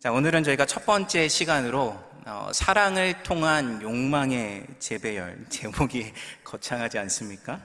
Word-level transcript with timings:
자, 0.00 0.12
오늘은 0.12 0.44
저희가 0.44 0.64
첫 0.64 0.86
번째 0.86 1.26
시간으로 1.26 1.98
어, 2.24 2.50
사랑을 2.54 3.20
통한 3.24 3.82
욕망의 3.82 4.64
재배열 4.78 5.46
제목이 5.50 6.12
거창하지 6.44 6.98
않습니까? 7.00 7.60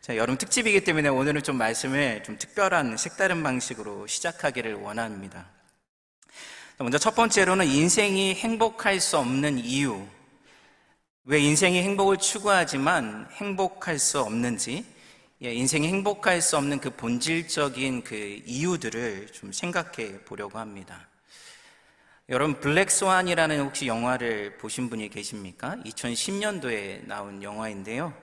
자, 0.00 0.16
여름 0.16 0.38
특집이기 0.38 0.82
때문에 0.82 1.10
오늘은 1.10 1.42
좀 1.42 1.58
말씀을 1.58 2.22
좀 2.22 2.38
특별한 2.38 2.96
색다른 2.96 3.42
방식으로 3.42 4.06
시작하기를 4.06 4.76
원합니다. 4.76 5.44
먼저 6.78 6.96
첫 6.96 7.14
번째로는 7.14 7.66
인생이 7.66 8.34
행복할 8.34 8.98
수 8.98 9.18
없는 9.18 9.58
이유. 9.58 10.06
왜 11.24 11.38
인생이 11.38 11.82
행복을 11.82 12.16
추구하지만 12.16 13.28
행복할 13.32 13.98
수 13.98 14.20
없는지, 14.20 14.86
예, 15.42 15.52
인생이 15.52 15.86
행복할 15.88 16.40
수 16.40 16.56
없는 16.56 16.80
그 16.80 16.88
본질적인 16.88 18.04
그 18.04 18.40
이유들을 18.46 19.26
좀 19.34 19.52
생각해 19.52 20.20
보려고 20.24 20.58
합니다. 20.58 21.08
여러분 22.30 22.58
블랙스완이라는 22.58 23.60
혹시 23.60 23.86
영화를 23.86 24.56
보신 24.56 24.88
분이 24.88 25.10
계십니까? 25.10 25.76
2010년도에 25.84 27.06
나온 27.06 27.42
영화인데요. 27.42 28.14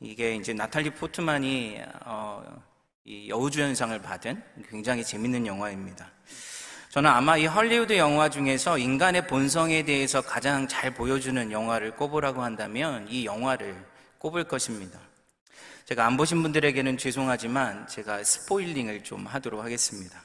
이게 0.00 0.34
이제 0.34 0.54
나탈리 0.54 0.88
포트만이 0.94 1.78
어, 2.06 2.42
여우주연상을 3.28 4.00
받은 4.00 4.42
굉장히 4.70 5.04
재밌는 5.04 5.46
영화입니다. 5.46 6.10
저는 6.88 7.10
아마 7.10 7.36
이 7.36 7.44
헐리우드 7.44 7.98
영화 7.98 8.30
중에서 8.30 8.78
인간의 8.78 9.26
본성에 9.26 9.82
대해서 9.82 10.22
가장 10.22 10.66
잘 10.66 10.94
보여주는 10.94 11.52
영화를 11.52 11.96
꼽으라고 11.96 12.42
한다면 12.42 13.06
이 13.10 13.26
영화를 13.26 13.76
꼽을 14.20 14.44
것입니다. 14.44 14.98
제가 15.84 16.06
안 16.06 16.16
보신 16.16 16.40
분들에게는 16.40 16.96
죄송하지만 16.96 17.88
제가 17.88 18.24
스포일링을 18.24 19.04
좀 19.04 19.26
하도록 19.26 19.62
하겠습니다. 19.62 20.23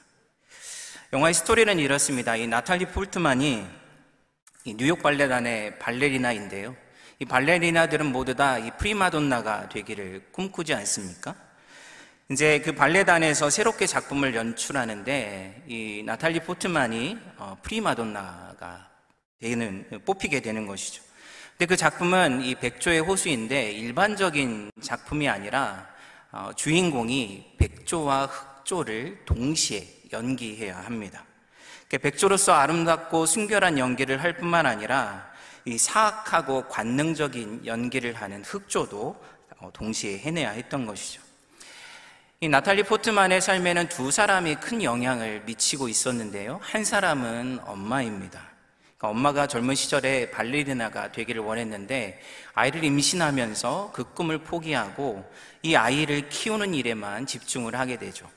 영화의 1.12 1.34
스토리는 1.34 1.76
이렇습니다. 1.80 2.36
이 2.36 2.46
나탈리 2.46 2.86
포트만이 2.86 3.66
이 4.64 4.74
뉴욕 4.76 5.02
발레단의 5.02 5.80
발레리나인데요. 5.80 6.76
이 7.18 7.24
발레리나들은 7.24 8.06
모두 8.06 8.34
다 8.36 8.60
이 8.60 8.70
프리마돈나가 8.78 9.68
되기를 9.68 10.28
꿈꾸지 10.30 10.72
않습니까? 10.74 11.34
이제 12.30 12.60
그 12.60 12.76
발레단에서 12.76 13.50
새롭게 13.50 13.88
작품을 13.88 14.36
연출하는데 14.36 15.64
이 15.66 16.02
나탈리 16.06 16.40
포트만이 16.40 17.18
어, 17.38 17.56
프리마돈나가 17.62 18.88
되는 19.40 19.86
뽑히게 20.04 20.40
되는 20.40 20.64
것이죠. 20.66 21.02
근데 21.58 21.66
그 21.66 21.76
작품은 21.76 22.42
이 22.42 22.54
백조의 22.54 23.00
호수인데 23.00 23.72
일반적인 23.72 24.70
작품이 24.80 25.28
아니라 25.28 25.88
어, 26.30 26.52
주인공이 26.54 27.56
백조와 27.58 28.26
흑 28.26 28.59
조를 28.64 29.24
동시에 29.24 29.86
연기해야 30.12 30.78
합니다. 30.78 31.24
백조로서 31.88 32.52
아름답고 32.52 33.26
순결한 33.26 33.78
연기를 33.78 34.22
할 34.22 34.36
뿐만 34.36 34.66
아니라 34.66 35.28
이 35.64 35.76
사악하고 35.76 36.68
관능적인 36.68 37.66
연기를 37.66 38.14
하는 38.14 38.44
흑조도 38.44 39.22
어, 39.58 39.70
동시에 39.72 40.18
해내야 40.18 40.50
했던 40.50 40.86
것이죠. 40.86 41.20
이 42.40 42.48
나탈리 42.48 42.84
포트만의 42.84 43.42
삶에는 43.42 43.88
두 43.88 44.10
사람이 44.10 44.56
큰 44.56 44.82
영향을 44.82 45.42
미치고 45.44 45.88
있었는데요. 45.88 46.58
한 46.62 46.84
사람은 46.84 47.60
엄마입니다. 47.66 48.40
그러니까 48.96 49.08
엄마가 49.08 49.46
젊은 49.46 49.74
시절에 49.74 50.30
발레리나가 50.30 51.12
되기를 51.12 51.42
원했는데 51.42 52.20
아이를 52.54 52.84
임신하면서 52.84 53.90
그 53.92 54.04
꿈을 54.14 54.38
포기하고 54.38 55.30
이 55.62 55.74
아이를 55.74 56.30
키우는 56.30 56.72
일에만 56.72 57.26
집중을 57.26 57.74
하게 57.74 57.98
되죠. 57.98 58.30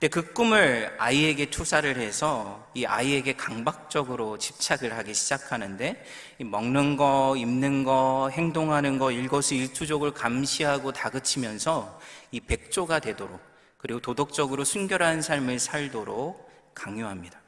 근데 0.00 0.08
그 0.08 0.32
꿈을 0.32 0.94
아이에게 0.96 1.50
투사를 1.50 1.94
해서 1.98 2.66
이 2.72 2.86
아이에게 2.86 3.34
강박적으로 3.34 4.38
집착을 4.38 4.96
하기 4.96 5.12
시작하는데 5.12 6.02
먹는 6.38 6.96
거, 6.96 7.34
입는 7.36 7.84
거, 7.84 8.30
행동하는 8.32 8.98
거 8.98 9.12
일거수일투족을 9.12 10.12
감시하고 10.12 10.92
다그치면서 10.92 12.00
이 12.30 12.40
백조가 12.40 13.00
되도록 13.00 13.42
그리고 13.76 14.00
도덕적으로 14.00 14.64
순결한 14.64 15.20
삶을 15.20 15.58
살도록 15.58 16.50
강요합니다. 16.72 17.38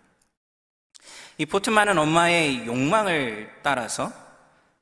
이 1.38 1.46
포트만은 1.46 1.96
엄마의 1.96 2.66
욕망을 2.66 3.50
따라서 3.62 4.12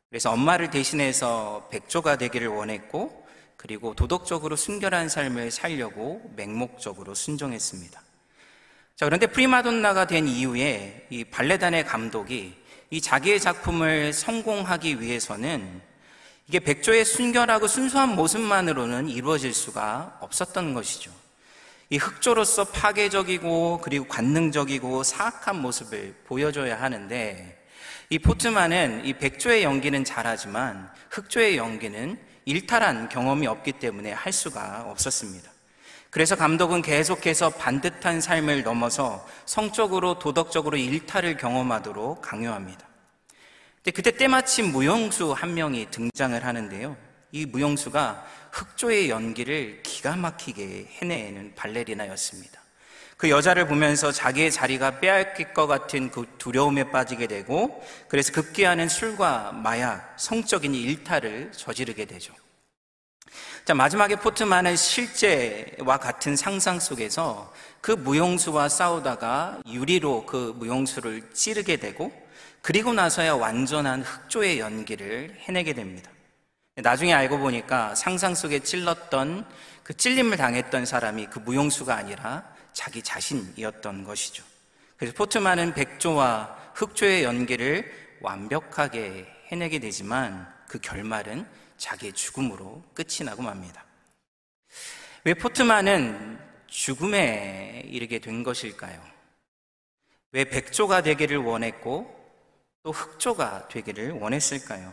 그래서 0.08 0.32
엄마를 0.32 0.70
대신해서 0.70 1.68
백조가 1.70 2.16
되기를 2.16 2.48
원했고 2.48 3.19
그리고 3.60 3.94
도덕적으로 3.94 4.56
순결한 4.56 5.10
삶을 5.10 5.50
살려고 5.50 6.22
맹목적으로 6.34 7.14
순종했습니다. 7.14 8.00
자, 8.96 9.04
그런데 9.04 9.26
프리마돈나가 9.26 10.06
된 10.06 10.26
이후에 10.26 11.06
이 11.10 11.24
발레단의 11.24 11.84
감독이 11.84 12.54
이 12.88 13.00
자기의 13.02 13.38
작품을 13.38 14.14
성공하기 14.14 15.02
위해서는 15.02 15.82
이게 16.48 16.58
백조의 16.58 17.04
순결하고 17.04 17.66
순수한 17.66 18.16
모습만으로는 18.16 19.10
이루어질 19.10 19.52
수가 19.52 20.16
없었던 20.22 20.72
것이죠. 20.72 21.12
이 21.90 21.98
흑조로서 21.98 22.64
파괴적이고 22.64 23.82
그리고 23.82 24.08
관능적이고 24.08 25.02
사악한 25.02 25.60
모습을 25.60 26.14
보여줘야 26.24 26.80
하는데 26.80 27.62
이 28.08 28.18
포트만은 28.18 29.04
이 29.04 29.12
백조의 29.12 29.64
연기는 29.64 30.02
잘하지만 30.02 30.90
흑조의 31.10 31.58
연기는 31.58 32.29
일탈한 32.44 33.08
경험이 33.08 33.46
없기 33.46 33.72
때문에 33.72 34.12
할 34.12 34.32
수가 34.32 34.86
없었습니다. 34.88 35.50
그래서 36.10 36.34
감독은 36.34 36.82
계속해서 36.82 37.50
반듯한 37.50 38.20
삶을 38.20 38.64
넘어서 38.64 39.26
성적으로 39.46 40.18
도덕적으로 40.18 40.76
일탈을 40.76 41.36
경험하도록 41.36 42.20
강요합니다. 42.20 42.86
근데 43.76 43.90
그때 43.92 44.10
때마침 44.10 44.72
무용수 44.72 45.32
한 45.32 45.54
명이 45.54 45.90
등장을 45.90 46.44
하는데요. 46.44 46.96
이 47.32 47.46
무용수가 47.46 48.26
흑조의 48.50 49.08
연기를 49.08 49.82
기가 49.82 50.16
막히게 50.16 50.88
해내는 51.00 51.54
발레리나였습니다. 51.54 52.59
그 53.20 53.28
여자를 53.28 53.68
보면서 53.68 54.10
자기의 54.12 54.50
자리가 54.50 54.98
빼앗길 54.98 55.52
것 55.52 55.66
같은 55.66 56.10
그 56.10 56.24
두려움에 56.38 56.84
빠지게 56.84 57.26
되고 57.26 57.84
그래서 58.08 58.32
급기야는 58.32 58.88
술과 58.88 59.52
마약, 59.52 60.14
성적인 60.16 60.74
일탈을 60.74 61.52
저지르게 61.52 62.06
되죠. 62.06 62.32
자, 63.66 63.74
마지막에 63.74 64.16
포트만은 64.16 64.74
실제와 64.74 65.98
같은 65.98 66.34
상상 66.34 66.80
속에서 66.80 67.52
그 67.82 67.90
무용수와 67.90 68.70
싸우다가 68.70 69.58
유리로 69.68 70.24
그 70.24 70.54
무용수를 70.56 71.34
찌르게 71.34 71.76
되고 71.76 72.10
그리고 72.62 72.94
나서야 72.94 73.34
완전한 73.34 74.00
흑조의 74.00 74.60
연기를 74.60 75.36
해내게 75.40 75.74
됩니다. 75.74 76.10
나중에 76.76 77.12
알고 77.12 77.36
보니까 77.36 77.94
상상 77.94 78.34
속에 78.34 78.60
찔렀던 78.60 79.44
그 79.82 79.94
찔림을 79.94 80.38
당했던 80.38 80.86
사람이 80.86 81.26
그 81.26 81.38
무용수가 81.40 81.94
아니라 81.94 82.59
자기 82.72 83.02
자신이었던 83.02 84.04
것이죠. 84.04 84.44
그래서 84.96 85.14
포트만은 85.14 85.74
백조와 85.74 86.72
흑조의 86.74 87.24
연기를 87.24 88.18
완벽하게 88.20 89.26
해내게 89.48 89.78
되지만 89.78 90.52
그 90.68 90.78
결말은 90.78 91.46
자기의 91.78 92.12
죽음으로 92.12 92.82
끝이 92.94 93.24
나고 93.24 93.42
맙니다. 93.42 93.84
왜 95.24 95.34
포트만은 95.34 96.38
죽음에 96.66 97.82
이르게 97.86 98.20
된 98.20 98.42
것일까요? 98.42 99.00
왜 100.32 100.44
백조가 100.44 101.02
되기를 101.02 101.38
원했고 101.38 102.16
또 102.82 102.92
흑조가 102.92 103.68
되기를 103.68 104.12
원했을까요? 104.12 104.92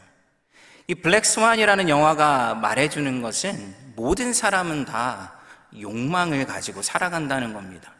이 0.88 0.96
블랙스완이라는 0.96 1.90
영화가 1.90 2.56
말해주는 2.56 3.22
것은 3.22 3.94
모든 3.96 4.34
사람은 4.34 4.86
다 4.86 5.37
욕망을 5.82 6.46
가지고 6.46 6.82
살아간다는 6.82 7.54
겁니다. 7.54 7.94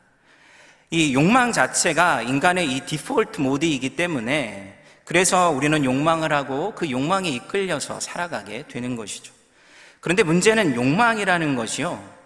이 0.90 1.14
욕망 1.14 1.52
자체가 1.52 2.22
인간의 2.22 2.72
이 2.72 2.82
디폴트 2.82 3.42
모드이기 3.42 3.96
때문에 3.96 4.78
그래서 5.04 5.50
우리는 5.50 5.84
욕망을 5.86 6.34
하고 6.34 6.74
그 6.76 6.90
욕망에 6.90 7.30
이끌려서 7.30 8.00
살아가게 8.00 8.66
되는 8.68 8.96
것이죠. 8.96 9.34
그런데 10.00 10.24
문제는 10.24 10.76
욕망이라는 10.76 11.56
것이요. 11.56 12.18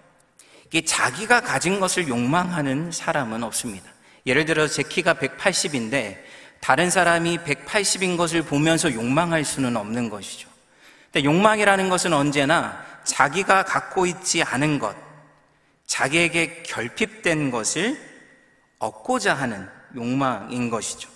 이게 0.68 0.86
자기가 0.86 1.42
가진 1.42 1.80
것을 1.80 2.08
욕망하는 2.08 2.92
사람은 2.92 3.44
없습니다. 3.44 3.90
예를 4.26 4.46
들어 4.46 4.68
제 4.68 4.84
키가 4.84 5.16
180인데 5.16 6.18
다른 6.60 6.90
사람이 6.90 7.40
180인 7.40 8.18
것을 8.18 8.44
보면서 8.44 8.94
욕망할 8.94 9.44
수는 9.44 9.76
없는 9.76 10.10
것이죠. 10.10 10.48
근데 11.12 11.26
욕망이라는 11.26 11.90
것은 11.90 12.14
언제나 12.14 12.86
자기가 13.04 13.64
갖고 13.64 14.06
있지 14.06 14.44
않은 14.44 14.80
것, 14.80 14.96
자기에게 15.92 16.64
결핍된 16.64 17.52
것을 17.52 18.00
얻고자 18.80 19.34
하는 19.34 19.68
욕망인 19.94 20.70
것이죠. 20.70 21.10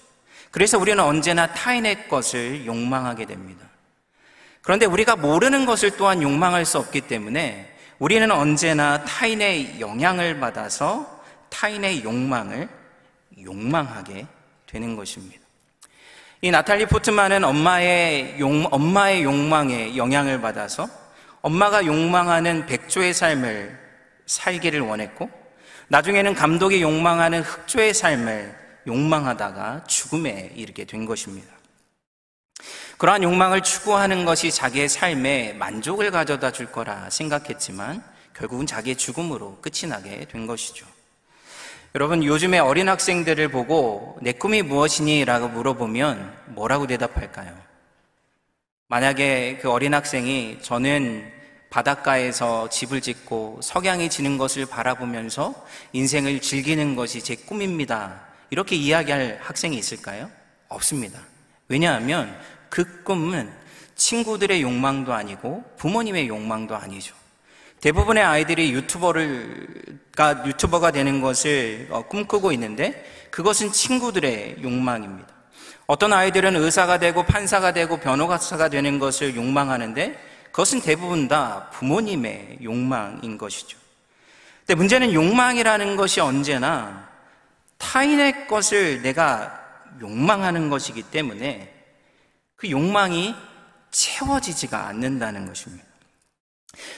그래서 0.52 0.78
우리는 0.78 1.02
언제나 1.02 1.48
타인의 1.48 2.10
것을 2.10 2.66
욕망하게 2.66 3.26
됩니다. 3.26 3.66
그런데 4.62 4.86
우리가 4.86 5.16
모르는 5.16 5.66
것을 5.66 5.96
또한 5.96 6.22
욕망할 6.22 6.66
수 6.66 6.78
없기 6.78 7.02
때문에 7.02 7.74
우리는 8.00 8.30
언제나 8.30 9.06
타인의 9.06 9.80
영향을 9.80 10.42
받아서 10.42 11.24
타인의 11.50 12.04
욕망을 12.04 12.68
욕망하게 13.42 14.28
되는 14.68 14.98
것입니다. 14.98 15.42
이 16.42 16.52
나탈리 16.52 16.88
포트만은 16.88 17.46
엄마의 17.46 18.42
용, 18.42 18.68
엄마의 18.70 19.24
욕망에 19.24 19.96
영향을 19.96 20.42
받아서 20.42 20.90
엄마가 21.42 21.86
욕망하는 21.86 22.66
백조의 22.66 23.14
삶을 23.14 23.85
살기를 24.26 24.82
원했고 24.82 25.30
나중에는 25.88 26.34
감독이 26.34 26.82
욕망하는 26.82 27.42
흑조의 27.42 27.94
삶을 27.94 28.56
욕망하다가 28.88 29.84
죽음에 29.86 30.52
이르게 30.56 30.86
된 30.86 31.06
것입니다. 31.06 31.54
그러한 32.98 33.24
욕망을 33.24 33.62
추구하는 33.62 34.26
것이 34.26 34.52
자기의 34.52 34.88
삶에 34.90 35.54
만족을 35.54 36.12
가져다 36.12 36.52
줄 36.52 36.72
거라 36.72 37.10
생각했지만 37.10 38.04
결국은 38.34 38.66
자기의 38.66 38.96
죽음으로 38.96 39.58
끝이 39.62 39.90
나게 39.90 40.26
된 40.26 40.48
것이죠. 40.48 40.86
여러분, 41.94 42.24
요즘에 42.24 42.60
어린 42.60 42.90
학생들을 42.90 43.48
보고 43.50 44.18
내 44.22 44.34
꿈이 44.34 44.62
무엇이니? 44.62 45.24
라고 45.24 45.48
물어보면 45.48 46.40
뭐라고 46.48 46.88
대답할까요? 46.88 47.58
만약에 48.88 49.60
그 49.62 49.72
어린 49.72 49.94
학생이 49.94 50.60
저는 50.62 51.32
바닷가에서 51.76 52.70
집을 52.70 53.02
짓고 53.02 53.60
석양이 53.62 54.10
지는 54.10 54.38
것을 54.38 54.66
바라보면서 54.66 55.54
인생을 55.92 56.40
즐기는 56.40 56.96
것이 56.96 57.22
제 57.22 57.36
꿈입니다. 57.36 58.22
이렇게 58.50 58.78
이야기할 58.78 59.40
학생이 59.42 59.78
있을까요? 59.78 60.32
없습니다. 60.70 61.20
왜냐하면 61.68 62.34
그 62.70 63.04
꿈은 63.04 63.52
친구들의 63.96 64.62
욕망도 64.62 65.12
아니고 65.12 65.66
부모님의 65.76 66.30
욕망도 66.30 66.78
아니죠. 66.78 67.14
대부분의 67.82 68.24
아이들이 68.24 68.72
유튜버가 68.72 70.48
유튜버가 70.48 70.92
되는 70.92 71.20
것을 71.20 71.90
어, 71.92 72.04
꿈꾸고 72.04 72.54
있는데 72.54 73.06
그것은 73.32 73.74
친구들의 73.74 74.64
욕망입니다. 74.64 75.28
어떤 75.88 76.14
아이들은 76.14 76.56
의사가 76.56 77.00
되고 77.00 77.24
판사가 77.24 77.74
되고 77.74 77.98
변호사가 77.98 78.70
되는 78.70 78.98
것을 78.98 79.36
욕망하는데 79.36 80.35
그것은 80.56 80.80
대부분 80.80 81.28
다 81.28 81.70
부모님의 81.72 82.60
욕망인 82.64 83.38
것이죠. 83.38 83.78
근데 84.60 84.76
문제는 84.76 85.12
욕망이라는 85.12 85.98
것이 85.98 86.22
언제나 86.22 87.10
타인의 87.78 88.48
것을 88.48 89.02
내가 89.02 89.62
욕망하는 90.00 90.70
것이기 90.70 91.04
때문에 91.04 91.76
그 92.56 92.70
욕망이 92.70 93.36
채워지지가 93.92 94.88
않는다는 94.88 95.46
것입니다. 95.46 95.84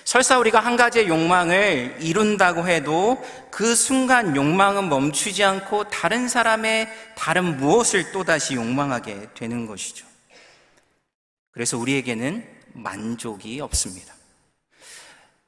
설사 0.03 0.37
우리가 0.37 0.59
한 0.59 0.75
가지의 0.75 1.07
욕망을 1.07 1.97
이룬다고 1.99 2.67
해도 2.67 3.25
그 3.49 3.73
순간 3.73 4.35
욕망은 4.35 4.87
멈추지 4.87 5.43
않고 5.43 5.85
다른 5.85 6.27
사람의 6.27 6.89
다른 7.15 7.57
무엇을 7.57 8.11
또다시 8.11 8.53
욕망하게 8.53 9.29
되는 9.33 9.65
것이죠. 9.65 10.05
그래서 11.49 11.79
우리에게는 11.79 12.56
만족이 12.77 13.59
없습니다. 13.61 14.13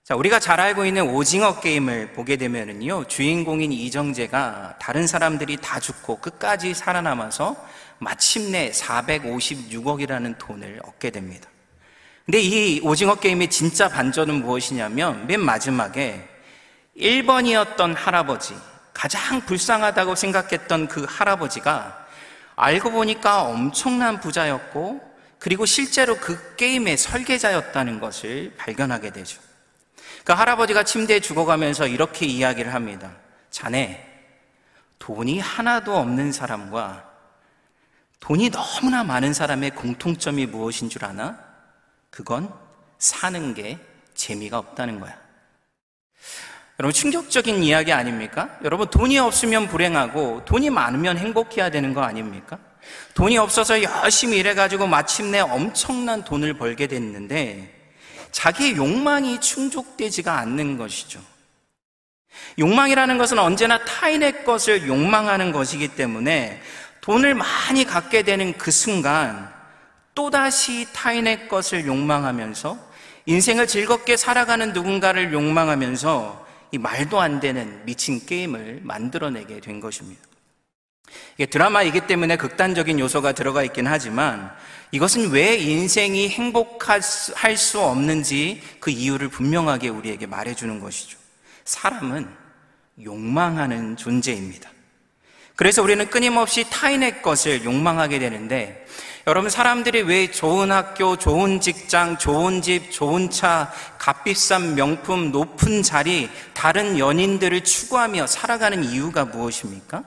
자, 0.04 0.16
우리가 0.16 0.40
잘 0.40 0.60
알고 0.60 0.86
있는 0.86 1.08
오징어 1.14 1.60
게임을 1.60 2.14
보게 2.14 2.36
되면은요, 2.36 3.06
주인공인 3.06 3.72
이정재가 3.72 4.78
다른 4.80 5.06
사람들이 5.06 5.58
다 5.58 5.80
죽고 5.80 6.20
끝까지 6.20 6.74
살아남아서 6.74 7.56
마침내 8.00 8.72
456억이라는 8.72 10.38
돈을 10.40 10.82
얻게 10.84 11.12
됩니다. 11.12 11.48
근데 12.26 12.42
이 12.42 12.80
오징어 12.82 13.16
게임의 13.16 13.50
진짜 13.50 13.88
반전은 13.88 14.42
무엇이냐면 14.42 15.28
맨 15.28 15.42
마지막에 15.42 16.28
1번이었던 16.98 17.96
할아버지, 17.96 18.56
가장 18.94 19.42
불쌍하다고 19.46 20.16
생각했던 20.16 20.88
그 20.88 21.06
할아버지가 21.08 22.08
알고 22.56 22.92
보니까 22.92 23.44
엄청난 23.44 24.20
부자였고 24.20 25.09
그리고 25.40 25.66
실제로 25.66 26.18
그 26.18 26.56
게임의 26.58 26.98
설계자였다는 26.98 28.00
것을 28.00 28.54
발견하게 28.58 29.12
되죠. 29.12 29.42
그 30.26 30.34
할아버지가 30.34 30.84
침대에 30.84 31.22
죽어가면서 31.22 31.88
이렇게 31.88 32.26
이야기를 32.26 32.74
합니다. 32.74 33.16
자네, 33.50 34.06
돈이 35.00 35.40
하나도 35.40 35.98
없는 35.98 36.34
사람과 36.34 37.10
돈이 38.20 38.52
너무나 38.52 39.04
많은 39.04 39.34
사람의 39.34 39.72
공통점이 39.72 40.46
무엇인 40.46 40.90
줄 40.90 41.06
아나? 41.06 41.40
그건 42.10 42.54
사는 42.98 43.54
게 43.54 43.80
재미가 44.14 44.58
없다는 44.58 45.00
거야. 45.00 45.18
여러분, 46.80 46.94
충격적인 46.94 47.64
이야기 47.64 47.94
아닙니까? 47.94 48.60
여러분, 48.64 48.90
돈이 48.90 49.18
없으면 49.18 49.68
불행하고 49.68 50.44
돈이 50.46 50.70
많으면 50.70 51.18
행복해야 51.18 51.70
되는 51.72 51.94
거 51.94 52.02
아닙니까? 52.02 52.60
돈이 53.14 53.38
없어서 53.38 53.82
열심히 53.84 54.38
일해가지고 54.38 54.88
마침내 54.88 55.40
엄청난 55.40 56.24
돈을 56.24 56.56
벌게 56.56 56.88
됐는데 56.88 57.76
자기의 58.32 58.76
욕망이 58.76 59.40
충족되지가 59.42 60.38
않는 60.38 60.78
것이죠. 60.78 61.20
욕망이라는 62.58 63.18
것은 63.18 63.40
언제나 63.40 63.84
타인의 63.84 64.46
것을 64.46 64.88
욕망하는 64.88 65.52
것이기 65.52 65.90
때문에 65.90 66.62
돈을 67.02 67.34
많이 67.34 67.86
갖게 67.86 68.24
되는 68.24 68.58
그 68.58 68.72
순간 68.72 69.52
또다시 70.14 70.88
타인의 70.94 71.48
것을 71.48 71.86
욕망하면서 71.86 72.78
인생을 73.26 73.68
즐겁게 73.68 74.18
살아가는 74.18 74.74
누군가를 74.74 75.34
욕망하면서 75.34 76.48
이 76.72 76.78
말도 76.78 77.20
안 77.20 77.40
되는 77.40 77.84
미친 77.86 78.26
게임을 78.26 78.82
만들어내게 78.84 79.60
된 79.60 79.80
것입니다. 79.80 80.29
이게 81.36 81.46
드라마이기 81.46 82.02
때문에 82.02 82.36
극단적인 82.38 83.00
요소가 83.00 83.32
들어가 83.32 83.64
있긴 83.64 83.88
하지만 83.88 84.52
이것은 84.92 85.32
왜 85.32 85.56
인생이 85.58 86.30
행복할 86.30 87.02
수 87.02 87.80
없는지 87.80 88.62
그 88.80 88.90
이유를 88.90 89.30
분명하게 89.30 89.90
우리에게 89.90 90.26
말해주는 90.26 90.80
것이죠. 90.80 91.18
사람은 91.66 92.28
욕망하는 93.04 93.96
존재입니다. 93.96 94.70
그래서 95.56 95.84
우리는 95.84 96.10
끊임없이 96.10 96.66
타인의 96.70 97.22
것을 97.22 97.64
욕망하게 97.66 98.20
되는데 98.20 98.86
여러분 99.28 99.50
사람들이 99.50 100.02
왜 100.04 100.32
좋은 100.32 100.72
학교, 100.72 101.18
좋은 101.18 101.62
직장, 101.62 102.18
좋은 102.18 102.62
집, 102.62 102.92
좋은 102.92 103.30
차, 103.30 103.72
값비싼 104.00 104.74
명품, 104.74 105.32
높은 105.32 105.84
자리, 105.84 106.30
다른 106.54 106.98
연인들을 106.98 107.64
추구하며 107.64 108.26
살아가는 108.26 108.84
이유가 108.84 109.26
무엇입니까? 109.26 110.04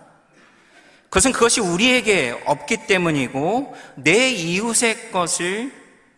그것은 1.12 1.32
그것이 1.32 1.60
우리에게 1.60 2.40
없기 2.46 2.86
때문이고 2.86 3.76
내 3.96 4.31
이웃의 4.31 5.10
것을 5.10 5.70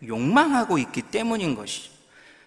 욕망하고 0.07 0.77
있기 0.77 1.01
때문인 1.01 1.53
것이죠. 1.53 1.91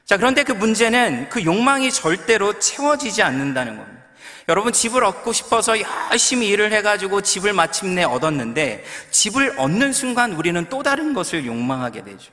자, 0.06 0.16
그런데 0.16 0.44
그 0.44 0.52
문제는 0.52 1.28
그 1.28 1.44
욕망이 1.44 1.92
절대로 1.92 2.58
채워지지 2.58 3.22
않는다는 3.22 3.76
겁니다. 3.76 4.02
여러분 4.48 4.72
집을 4.72 5.04
얻고 5.04 5.34
싶어서 5.34 5.74
열심히 6.10 6.48
일을 6.48 6.72
해가지고 6.72 7.20
집을 7.20 7.52
마침내 7.52 8.04
얻었는데 8.04 8.82
집을 9.10 9.58
얻는 9.58 9.92
순간 9.92 10.32
우리는 10.32 10.66
또 10.70 10.82
다른 10.82 11.12
것을 11.12 11.44
욕망하게 11.44 12.02
되죠. 12.02 12.32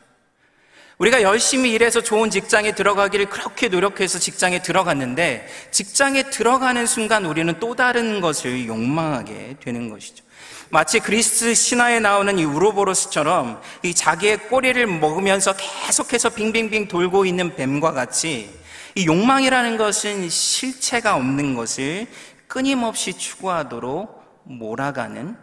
우리가 0.97 1.21
열심히 1.21 1.71
일해서 1.73 2.01
좋은 2.01 2.29
직장에 2.29 2.73
들어가기를 2.73 3.29
그렇게 3.29 3.67
노력해서 3.67 4.17
직장에 4.17 4.61
들어갔는데 4.61 5.47
직장에 5.71 6.29
들어가는 6.29 6.85
순간 6.85 7.25
우리는 7.25 7.59
또 7.59 7.75
다른 7.75 8.21
것을 8.21 8.65
욕망하게 8.67 9.57
되는 9.61 9.89
것이죠. 9.89 10.23
마치 10.69 10.99
그리스 10.99 11.53
신화에 11.53 11.99
나오는 11.99 12.39
이 12.39 12.45
우로보로스처럼 12.45 13.61
이 13.83 13.93
자기의 13.93 14.47
꼬리를 14.49 14.85
먹으면서 14.87 15.55
계속해서 15.57 16.29
빙빙빙 16.29 16.87
돌고 16.87 17.25
있는 17.25 17.55
뱀과 17.55 17.91
같이 17.91 18.49
이 18.95 19.05
욕망이라는 19.05 19.77
것은 19.77 20.29
실체가 20.29 21.15
없는 21.15 21.55
것을 21.55 22.07
끊임없이 22.47 23.13
추구하도록 23.13 24.43
몰아가는 24.45 25.35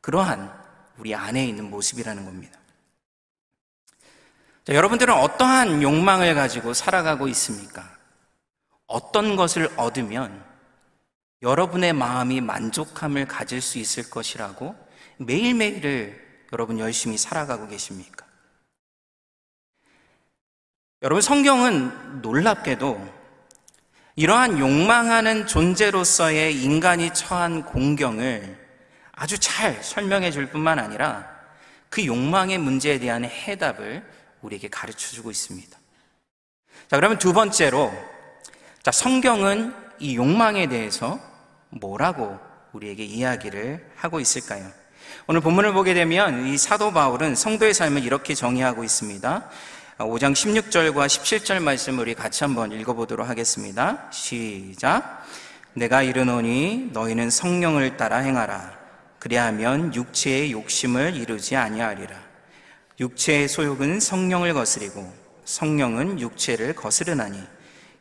그러한 0.00 0.52
우리 0.98 1.14
안에 1.14 1.46
있는 1.46 1.70
모습이라는 1.70 2.24
겁니다. 2.24 2.58
자, 4.64 4.74
여러분들은 4.74 5.12
어떠한 5.12 5.82
욕망을 5.82 6.34
가지고 6.34 6.72
살아가고 6.72 7.28
있습니까? 7.28 7.84
어떤 8.86 9.36
것을 9.36 9.70
얻으면 9.76 10.42
여러분의 11.42 11.92
마음이 11.92 12.40
만족함을 12.40 13.26
가질 13.26 13.60
수 13.60 13.78
있을 13.78 14.08
것이라고 14.08 14.74
매일매일을 15.18 16.46
여러분 16.52 16.78
열심히 16.78 17.18
살아가고 17.18 17.68
계십니까? 17.68 18.24
여러분, 21.02 21.20
성경은 21.20 22.22
놀랍게도 22.22 23.24
이러한 24.16 24.58
욕망하는 24.58 25.46
존재로서의 25.46 26.62
인간이 26.62 27.12
처한 27.12 27.66
공경을 27.66 28.58
아주 29.12 29.38
잘 29.38 29.82
설명해 29.82 30.30
줄 30.30 30.46
뿐만 30.46 30.78
아니라 30.78 31.28
그 31.90 32.06
욕망의 32.06 32.56
문제에 32.56 32.98
대한 32.98 33.24
해답을 33.24 34.02
우리에게 34.44 34.68
가르쳐 34.68 35.10
주고 35.10 35.30
있습니다. 35.30 35.78
자, 36.88 36.96
그러면 36.96 37.18
두 37.18 37.32
번째로, 37.32 37.92
자, 38.82 38.90
성경은 38.90 39.74
이 39.98 40.16
욕망에 40.16 40.68
대해서 40.68 41.18
뭐라고 41.70 42.38
우리에게 42.72 43.04
이야기를 43.04 43.92
하고 43.96 44.20
있을까요? 44.20 44.70
오늘 45.26 45.40
본문을 45.40 45.72
보게 45.72 45.94
되면 45.94 46.46
이 46.46 46.58
사도 46.58 46.92
바울은 46.92 47.34
성도의 47.34 47.72
삶을 47.72 48.04
이렇게 48.04 48.34
정의하고 48.34 48.84
있습니다. 48.84 49.48
5장 49.98 50.32
16절과 50.32 51.06
17절 51.06 51.62
말씀을 51.62 52.00
우리 52.00 52.14
같이 52.14 52.44
한번 52.44 52.72
읽어보도록 52.72 53.28
하겠습니다. 53.28 54.10
시작. 54.10 55.24
내가 55.72 56.02
이르노니 56.02 56.90
너희는 56.92 57.30
성령을 57.30 57.96
따라 57.96 58.18
행하라. 58.18 58.76
그리하면 59.18 59.94
육체의 59.94 60.52
욕심을 60.52 61.14
이루지 61.14 61.56
아니하리라. 61.56 62.23
육체의 63.00 63.48
소욕은 63.48 63.98
성령을 63.98 64.54
거스리고 64.54 65.12
성령은 65.44 66.20
육체를 66.20 66.74
거스르나니 66.74 67.40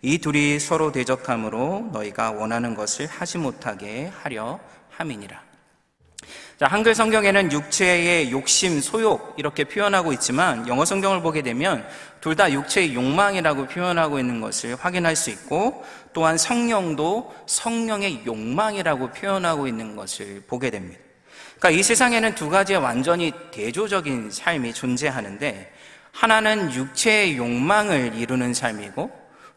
이 0.03 0.17
둘이 0.19 0.59
서로 0.59 0.91
대적함으로 0.91 1.89
너희가 1.91 2.31
원하는 2.31 2.75
것을 2.75 3.07
하지 3.07 3.37
못하게 3.37 4.11
하려 4.21 4.59
함이니라. 4.89 5.41
자, 6.59 6.67
한글 6.67 6.93
성경에는 6.93 7.51
육체의 7.51 8.31
욕심, 8.31 8.79
소욕 8.79 9.33
이렇게 9.37 9.63
표현하고 9.63 10.13
있지만 10.13 10.67
영어 10.67 10.85
성경을 10.85 11.21
보게 11.21 11.41
되면 11.41 11.85
둘 12.21 12.35
다 12.35 12.51
육체의 12.51 12.93
욕망이라고 12.93 13.67
표현하고 13.67 14.19
있는 14.19 14.41
것을 14.41 14.75
확인할 14.75 15.15
수 15.15 15.29
있고 15.31 15.83
또한 16.13 16.37
성령도 16.37 17.33
성령의 17.47 18.25
욕망이라고 18.25 19.09
표현하고 19.11 19.67
있는 19.67 19.95
것을 19.95 20.43
보게 20.47 20.69
됩니다. 20.69 21.01
그러니까 21.63 21.79
이 21.79 21.81
세상에는 21.81 22.35
두 22.35 22.49
가지의 22.49 22.79
완전히 22.79 23.31
대조적인 23.51 24.31
삶이 24.31 24.73
존재하는데 24.73 25.71
하나는 26.11 26.73
육체의 26.73 27.37
욕망을 27.37 28.15
이루는 28.15 28.53
삶이고 28.53 29.09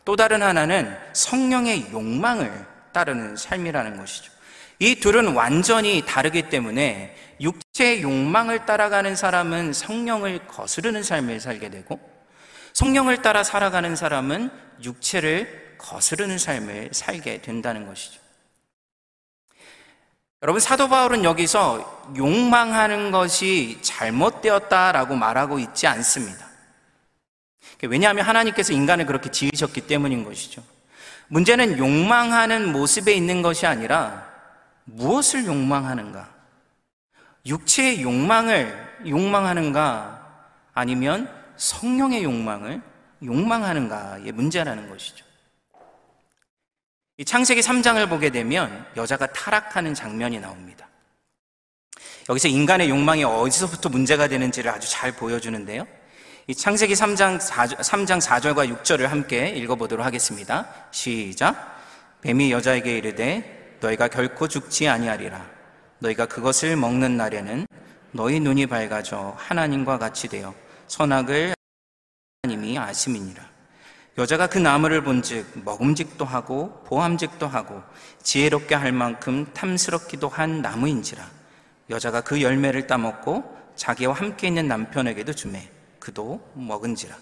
또 0.05 0.15
다른 0.15 0.41
하나는 0.41 0.97
성령의 1.13 1.91
욕망을 1.91 2.65
따르는 2.93 3.35
삶이라는 3.35 3.97
것이죠. 3.97 4.31
이 4.79 4.95
둘은 5.01 5.35
완전히 5.35 6.05
다르기 6.07 6.43
때문에 6.43 7.17
육체의 7.41 8.03
욕망을 8.03 8.67
따라가는 8.67 9.17
사람은 9.17 9.73
성령을 9.73 10.47
거스르는 10.47 11.03
삶을 11.03 11.41
살게 11.41 11.71
되고 11.71 11.99
성령을 12.73 13.21
따라 13.23 13.43
살아가는 13.43 13.97
사람은 13.97 14.51
육체를 14.85 15.75
거스르는 15.79 16.39
삶을 16.39 16.91
살게 16.93 17.43
된다는 17.43 17.85
것이죠. 17.85 18.26
여러분, 20.43 20.61
사도 20.61 20.89
바울은 20.89 21.25
여기서 21.25 22.13
욕망하는 22.17 23.11
것이 23.11 23.79
잘못되었다라고 23.83 25.17
말하고 25.17 25.59
있지 25.59 25.87
않습니다. 25.87 26.47
왜냐하면 27.83 28.25
하나님께서 28.25 28.73
인간을 28.73 29.07
그렇게 29.07 29.31
지으셨기 29.31 29.83
때문인 29.83 30.25
것이죠. 30.25 30.63
문제는 31.29 31.79
욕망하는 31.79 32.73
모습에 32.73 33.13
있는 33.13 33.43
것이 33.43 33.67
아니라 33.67 34.27
무엇을 34.85 35.47
욕망하는가? 35.47 36.29
육체의 37.45 38.03
욕망을 38.03 39.01
욕망하는가? 39.07 40.17
아니면 40.75 41.31
성령의 41.57 42.25
욕망을 42.25 42.83
욕망하는가의 43.25 44.33
문제라는 44.33 44.89
것이죠. 44.89 45.26
이 47.19 47.25
창세기 47.25 47.63
3장을 47.63 48.07
보게 48.11 48.29
되면 48.31 48.87
여자가 48.97 49.27
타락하는 49.29 49.95
장면이 49.95 50.39
나옵니다. 50.39 50.87
여기서 52.29 52.49
인간의 52.49 52.91
욕망이 52.91 53.25
어디서부터 53.25 53.89
문제가 53.89 54.29
되는지를 54.29 54.71
아주 54.71 54.91
잘 54.91 55.13
보여주는데요. 55.13 55.87
이 56.47 56.55
창세기 56.55 56.93
3장 56.93 57.41
4, 57.41 57.67
3장 57.67 58.21
4절과 58.21 58.83
6절을 58.83 59.07
함께 59.07 59.49
읽어보도록 59.49 60.05
하겠습니다. 60.05 60.69
시작. 60.91 61.81
뱀이 62.21 62.53
여자에게 62.53 62.99
이르되 62.99 63.79
너희가 63.81 64.09
결코 64.09 64.47
죽지 64.47 64.87
아니하리라. 64.89 65.49
너희가 66.01 66.27
그것을 66.27 66.77
먹는 66.77 67.17
날에는 67.17 67.67
너희 68.13 68.41
눈이 68.41 68.67
밝아져 68.67 69.35
하나님과 69.39 69.99
같이 69.99 70.29
되어 70.29 70.55
선악을 70.89 71.55
하나님이 72.43 72.79
아심이니라. 72.79 73.56
여자가 74.19 74.47
그 74.47 74.59
나무를 74.59 75.03
본즉 75.05 75.63
먹음직도 75.65 76.25
하고 76.25 76.83
보함직도 76.87 77.47
하고 77.47 77.83
지혜롭게 78.23 78.75
할 78.75 78.91
만큼 78.93 79.47
탐스럽기도 79.53 80.29
한 80.29 80.63
나무인지라. 80.63 81.23
여자가 81.91 82.23
그 82.23 82.41
열매를 82.41 82.87
따먹고 82.87 83.45
자기와 83.77 84.15
함께 84.15 84.49
있는 84.49 84.69
남편에게도 84.69 85.35
주매 85.35 85.69
그도 86.01 86.41
먹은지라. 86.55 87.15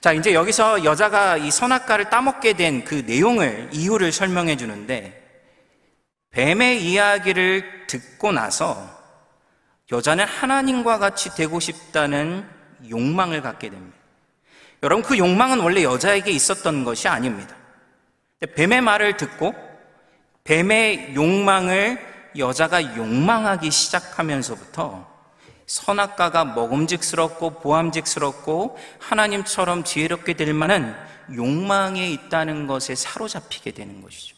자, 0.00 0.12
이제 0.12 0.32
여기서 0.34 0.84
여자가 0.84 1.36
이 1.36 1.50
선악과를 1.50 2.10
따먹게 2.10 2.54
된 2.54 2.84
그 2.84 3.04
내용을 3.06 3.70
이유를 3.72 4.10
설명해 4.12 4.56
주는데 4.56 5.22
뱀의 6.30 6.84
이야기를 6.84 7.86
듣고 7.86 8.32
나서 8.32 8.90
여자는 9.92 10.24
하나님과 10.24 10.98
같이 10.98 11.34
되고 11.34 11.60
싶다는 11.60 12.48
욕망을 12.88 13.42
갖게 13.42 13.70
됩니다. 13.70 13.93
여러분, 14.84 15.02
그 15.02 15.16
욕망은 15.16 15.60
원래 15.60 15.82
여자에게 15.82 16.30
있었던 16.30 16.84
것이 16.84 17.08
아닙니다. 17.08 17.56
뱀의 18.54 18.82
말을 18.82 19.16
듣고 19.16 19.54
뱀의 20.44 21.14
욕망을 21.14 21.98
여자가 22.36 22.94
욕망하기 22.94 23.70
시작하면서부터 23.70 25.10
선악과가 25.66 26.44
먹음직스럽고 26.44 27.60
보암직스럽고 27.60 28.76
하나님처럼 28.98 29.84
지혜롭게 29.84 30.34
될 30.34 30.52
만한 30.52 30.94
욕망에 31.34 32.06
있다는 32.10 32.66
것에 32.66 32.94
사로잡히게 32.94 33.70
되는 33.70 34.02
것이죠. 34.02 34.36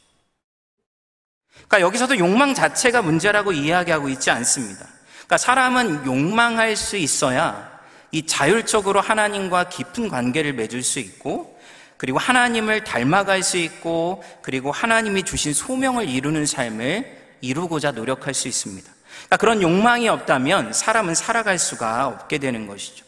그러니까 1.67 1.81
여기서도 1.81 2.19
욕망 2.19 2.55
자체가 2.55 3.03
문제라고 3.03 3.51
이야기하고 3.51 4.09
있지 4.11 4.31
않습니다. 4.31 4.87
그러니까 5.17 5.39
사람은 5.39 6.07
욕망할 6.07 6.77
수 6.77 6.97
있어야 6.97 7.76
이 8.13 8.27
자율적으로 8.27 9.01
하나님과 9.01 9.69
깊은 9.69 10.09
관계를 10.09 10.53
맺을 10.55 10.83
수 10.83 10.99
있고 10.99 11.59
그리고 11.97 12.19
하나님을 12.19 12.85
닮아갈 12.85 13.43
수 13.43 13.57
있고 13.57 14.23
그리고 14.43 14.71
하나님이 14.71 15.23
주신 15.23 15.53
소명을 15.53 16.09
이루는 16.09 16.47
삶을 16.47 17.17
이루고자 17.41 17.93
노력할 17.93 18.35
수 18.35 18.49
있습니다. 18.49 18.91
그러니까 19.17 19.37
그런 19.39 19.63
욕망이 19.63 20.09
없다면 20.09 20.73
사람은 20.73 21.15
살아갈 21.15 21.59
수가 21.59 22.07
없게 22.07 22.39
되는 22.39 22.67
것이죠. 22.67 23.05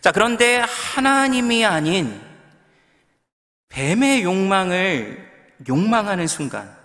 자, 0.00 0.12
그런데 0.12 0.58
하나님이 0.58 1.64
아닌 1.64 2.20
뱀의 3.68 4.22
욕망을 4.22 5.26
욕망하는 5.68 6.26
순간 6.26 6.76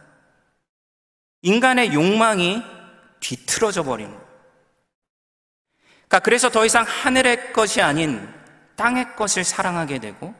인간의 1.41 1.93
욕망이 1.93 2.63
뒤틀어져 3.19 3.83
거예요. 3.83 4.20
그러니까 6.11 6.25
그래서 6.25 6.49
더 6.49 6.65
이상 6.65 6.83
하늘의 6.85 7.53
것이 7.53 7.81
아닌 7.81 8.27
땅의 8.75 9.15
것을 9.15 9.45
사랑하게 9.45 9.99
되고 9.99 10.35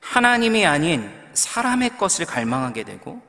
하나님이 0.00 0.66
아닌 0.66 1.08
사람의 1.34 1.98
것을 1.98 2.26
갈망하게 2.26 2.82
되고 2.82 3.22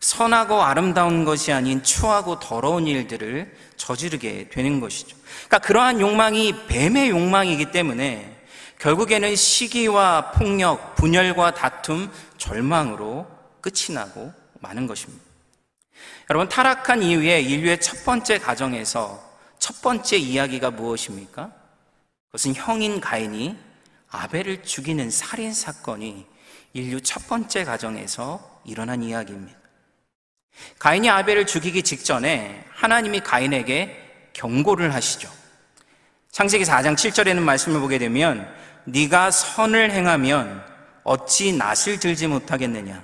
선하고 0.00 0.62
아름다운 0.62 1.26
것이 1.26 1.52
아닌 1.52 1.82
추하고 1.82 2.40
더러운 2.40 2.86
일들을 2.86 3.54
저지르게 3.76 4.48
되는 4.48 4.80
것이죠. 4.80 5.14
그러니까 5.46 5.58
그러한 5.58 6.00
욕망이 6.00 6.54
뱀의 6.68 7.10
욕망이기 7.10 7.70
때문에 7.70 8.34
결국에는 8.78 9.36
시기와 9.36 10.30
폭력, 10.32 10.94
분열과 10.96 11.52
다툼, 11.52 12.10
절망으로 12.38 13.26
끝이 13.60 13.94
나고 13.94 14.32
마는 14.60 14.86
것입니다. 14.86 15.22
여러분, 16.30 16.48
타락한 16.48 17.02
이후에 17.02 17.40
인류의 17.40 17.80
첫 17.80 18.04
번째 18.04 18.38
가정에서 18.38 19.25
첫 19.58 19.80
번째 19.82 20.16
이야기가 20.16 20.70
무엇입니까? 20.70 21.52
그것은 22.26 22.54
형인 22.54 23.00
가인이 23.00 23.56
아벨을 24.10 24.62
죽이는 24.62 25.10
살인 25.10 25.52
사건이 25.52 26.26
인류 26.72 27.00
첫 27.00 27.26
번째 27.26 27.64
가정에서 27.64 28.60
일어난 28.64 29.02
이야기입니다. 29.02 29.58
가인이 30.78 31.08
아벨을 31.08 31.46
죽이기 31.46 31.82
직전에 31.82 32.64
하나님이 32.70 33.20
가인에게 33.20 34.30
경고를 34.32 34.94
하시죠. 34.94 35.30
창세기 36.30 36.64
4장 36.64 36.94
7절에는 36.94 37.40
말씀을 37.40 37.80
보게 37.80 37.98
되면 37.98 38.46
네가 38.84 39.30
선을 39.30 39.90
행하면 39.90 40.62
어찌 41.02 41.52
낯을 41.52 41.98
들지 42.00 42.26
못하겠느냐 42.26 43.02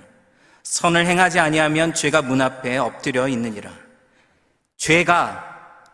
선을 0.62 1.06
행하지 1.06 1.38
아니하면 1.38 1.92
죄가 1.92 2.23
문 2.23 2.40
앞에 2.40 2.78
엎드려 2.78 3.28
있느니라. 3.28 3.71
죄가 4.76 5.51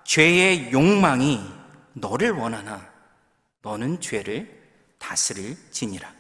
죄의 0.09 0.73
욕망이 0.73 1.39
너를 1.93 2.31
원하나 2.31 2.83
너는 3.61 4.01
죄를 4.01 4.49
다스릴 4.97 5.55
지니라. 5.71 6.11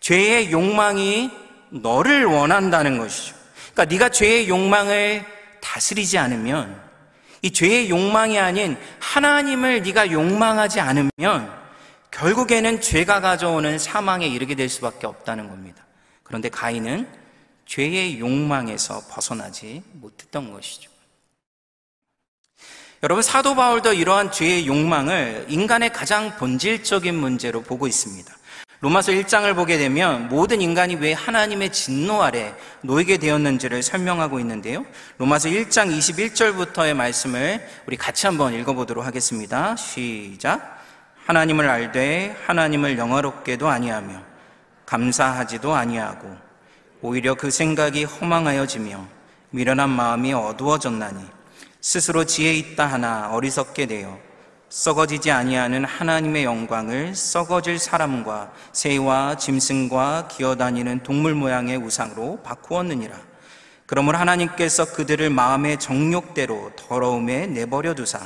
죄의 0.00 0.50
욕망이 0.50 1.30
너를 1.70 2.24
원한다는 2.24 2.98
것이죠. 2.98 3.36
그러니까 3.72 3.84
네가 3.84 4.08
죄의 4.08 4.48
욕망을 4.48 5.24
다스리지 5.60 6.18
않으면 6.18 6.82
이 7.42 7.52
죄의 7.52 7.90
욕망이 7.90 8.40
아닌 8.40 8.76
하나님을 8.98 9.82
네가 9.82 10.10
욕망하지 10.10 10.80
않으면 10.80 11.56
결국에는 12.10 12.80
죄가 12.80 13.20
가져오는 13.20 13.78
사망에 13.78 14.26
이르게 14.26 14.56
될 14.56 14.68
수밖에 14.68 15.06
없다는 15.06 15.48
겁니다. 15.48 15.86
그런데 16.24 16.48
가인은 16.48 17.08
죄의 17.66 18.18
욕망에서 18.18 19.00
벗어나지 19.08 19.84
못했던 19.92 20.52
것이죠. 20.52 20.95
여러분 23.02 23.22
사도 23.22 23.54
바울도 23.54 23.92
이러한 23.92 24.32
죄의 24.32 24.66
욕망을 24.66 25.44
인간의 25.48 25.92
가장 25.92 26.34
본질적인 26.36 27.14
문제로 27.14 27.60
보고 27.60 27.86
있습니다. 27.86 28.34
로마서 28.80 29.12
1장을 29.12 29.54
보게 29.54 29.76
되면 29.76 30.28
모든 30.28 30.62
인간이 30.62 30.94
왜 30.94 31.12
하나님의 31.12 31.72
진노 31.72 32.22
아래 32.22 32.54
놓이게 32.80 33.18
되었는지를 33.18 33.82
설명하고 33.82 34.40
있는데요. 34.40 34.86
로마서 35.18 35.50
1장 35.50 35.94
21절부터의 35.94 36.94
말씀을 36.94 37.66
우리 37.86 37.98
같이 37.98 38.26
한번 38.26 38.54
읽어보도록 38.54 39.04
하겠습니다. 39.04 39.76
시작. 39.76 40.82
하나님을 41.26 41.68
알되 41.68 42.34
하나님을 42.46 42.96
영화롭게도 42.96 43.68
아니하며 43.68 44.22
감사하지도 44.86 45.74
아니하고 45.74 46.34
오히려 47.02 47.34
그 47.34 47.50
생각이 47.50 48.04
허망하여지며 48.04 49.06
미련한 49.50 49.90
마음이 49.90 50.32
어두워졌나니 50.32 51.35
스스로 51.80 52.24
지혜 52.24 52.54
있다 52.54 52.86
하나 52.86 53.30
어리석게 53.32 53.86
되어 53.86 54.18
썩어지지 54.68 55.30
아니하는 55.30 55.84
하나님의 55.84 56.44
영광을 56.44 57.14
썩어질 57.14 57.78
사람과 57.78 58.52
새와 58.72 59.36
짐승과 59.36 60.28
기어다니는 60.28 61.02
동물 61.02 61.34
모양의 61.34 61.76
우상으로 61.76 62.40
바꾸었느니라. 62.42 63.16
그러므로 63.86 64.18
하나님께서 64.18 64.92
그들을 64.92 65.30
마음의 65.30 65.78
정욕대로 65.78 66.72
더러움에 66.74 67.46
내버려 67.46 67.94
두사 67.94 68.20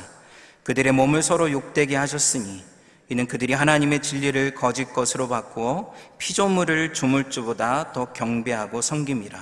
그들의 0.63 0.91
몸을 0.93 1.21
서로 1.21 1.51
욕되게 1.51 1.95
하셨으니 1.95 2.63
이는 3.09 3.27
그들이 3.27 3.53
하나님의 3.53 4.01
진리를 4.01 4.55
거짓 4.55 4.93
것으로 4.93 5.27
바꾸어 5.27 5.93
피조물을 6.17 6.93
주물주보다 6.93 7.91
더 7.91 8.11
경배하고 8.13 8.81
섬김이라. 8.81 9.39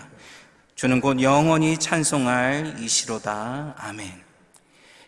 주는 0.79 1.01
곧 1.01 1.21
영원히 1.21 1.77
찬송할 1.77 2.75
이시로다. 2.79 3.75
아멘. 3.77 4.13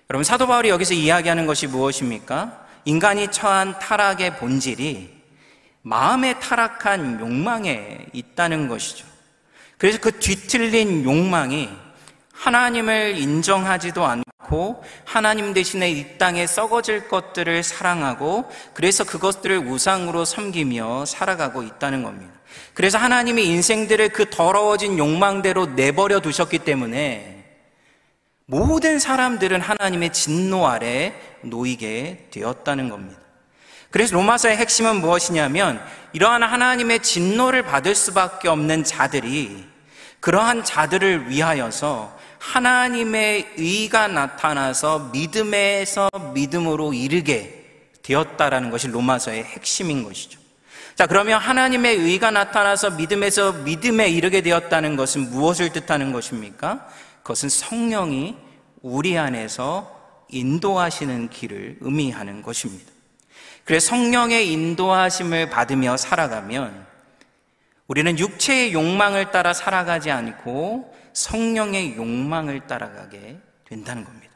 여러분 0.10 0.26
사도 0.26 0.46
바울이 0.46 0.68
여기서 0.68 0.94
이야기하는 0.94 1.46
것이 1.46 1.66
무엇입니까? 1.68 2.68
인간이 2.84 3.32
처한 3.32 3.80
타락의 3.80 4.36
본질이 4.36 5.10
마음의 5.84 6.42
타락한 6.42 7.22
욕망에 7.22 8.06
있다는 8.12 8.68
것이죠. 8.68 9.08
그래서 9.78 9.98
그 10.02 10.20
뒤틀린 10.20 11.06
욕망이 11.06 11.70
하나님을 12.34 13.18
인정하지도 13.18 14.06
않고 14.06 14.84
하나님 15.06 15.54
대신에 15.54 15.90
이 15.90 16.18
땅에 16.18 16.48
썩어질 16.48 17.08
것들을 17.08 17.64
사랑하고 17.64 18.52
그래서 18.74 19.06
그것들을 19.06 19.60
우상으로 19.60 20.26
섬기며 20.26 21.06
살아가고 21.06 21.64
있다는 21.64 22.04
겁니다. 22.04 22.41
그래서 22.74 22.98
하나님이 22.98 23.46
인생들을 23.46 24.10
그 24.10 24.30
더러워진 24.30 24.98
욕망대로 24.98 25.68
내버려 25.68 26.20
두셨기 26.20 26.60
때문에 26.60 27.44
모든 28.46 29.00
사람들은 29.00 29.62
하나님의 29.62 30.12
진노 30.12 30.68
아래 30.68 31.14
놓이게 31.42 32.28
되었다는 32.32 32.90
겁니다. 32.90 33.22
그래서 33.92 34.16
로마서의 34.16 34.58
핵심은 34.58 35.02
무엇이냐면 35.02 35.82
이러한 36.14 36.44
하나님의 36.44 37.02
진노를 37.02 37.64
받을 37.64 37.96
수밖에 37.96 38.48
없는 38.48 38.84
자들이 38.84 39.66
그러한 40.20 40.64
자들을 40.64 41.30
위하여서 41.30 42.18
하나님의 42.40 43.54
의가 43.58 44.08
나타나서 44.08 45.12
믿음에서 45.14 46.10
믿음으로 46.34 46.94
이르게 46.94 47.62
되었다라는 48.02 48.70
것이 48.70 48.88
로마서의 48.88 49.44
핵심인 49.44 50.04
것이죠. 50.04 50.41
자, 51.02 51.08
그러면 51.08 51.42
하나님의 51.42 51.96
의가 51.96 52.30
나타나서 52.30 52.92
믿음에서 52.92 53.54
믿음에 53.54 54.08
이르게 54.08 54.42
되었다는 54.42 54.96
것은 54.96 55.32
무엇을 55.32 55.72
뜻하는 55.72 56.12
것입니까? 56.14 56.88
그것은 57.24 57.50
성령이 57.50 58.38
우리 58.84 59.18
안에서 59.18 60.00
인도하시는 60.30 61.32
길을 61.32 61.78
의미하는 61.82 62.44
것입니다. 62.44 62.92
그래서 63.66 63.88
성령의 63.88 64.52
인도하심을 64.52 65.50
받으며 65.50 65.98
살아가면 65.98 66.86
우리는 67.88 68.20
육체의 68.20 68.72
욕망을 68.74 69.32
따라 69.32 69.54
살아가지 69.56 70.12
않고 70.12 70.96
성령의 71.14 71.96
욕망을 71.96 72.68
따라가게 72.68 73.40
된다는 73.66 74.06
겁니다. 74.06 74.31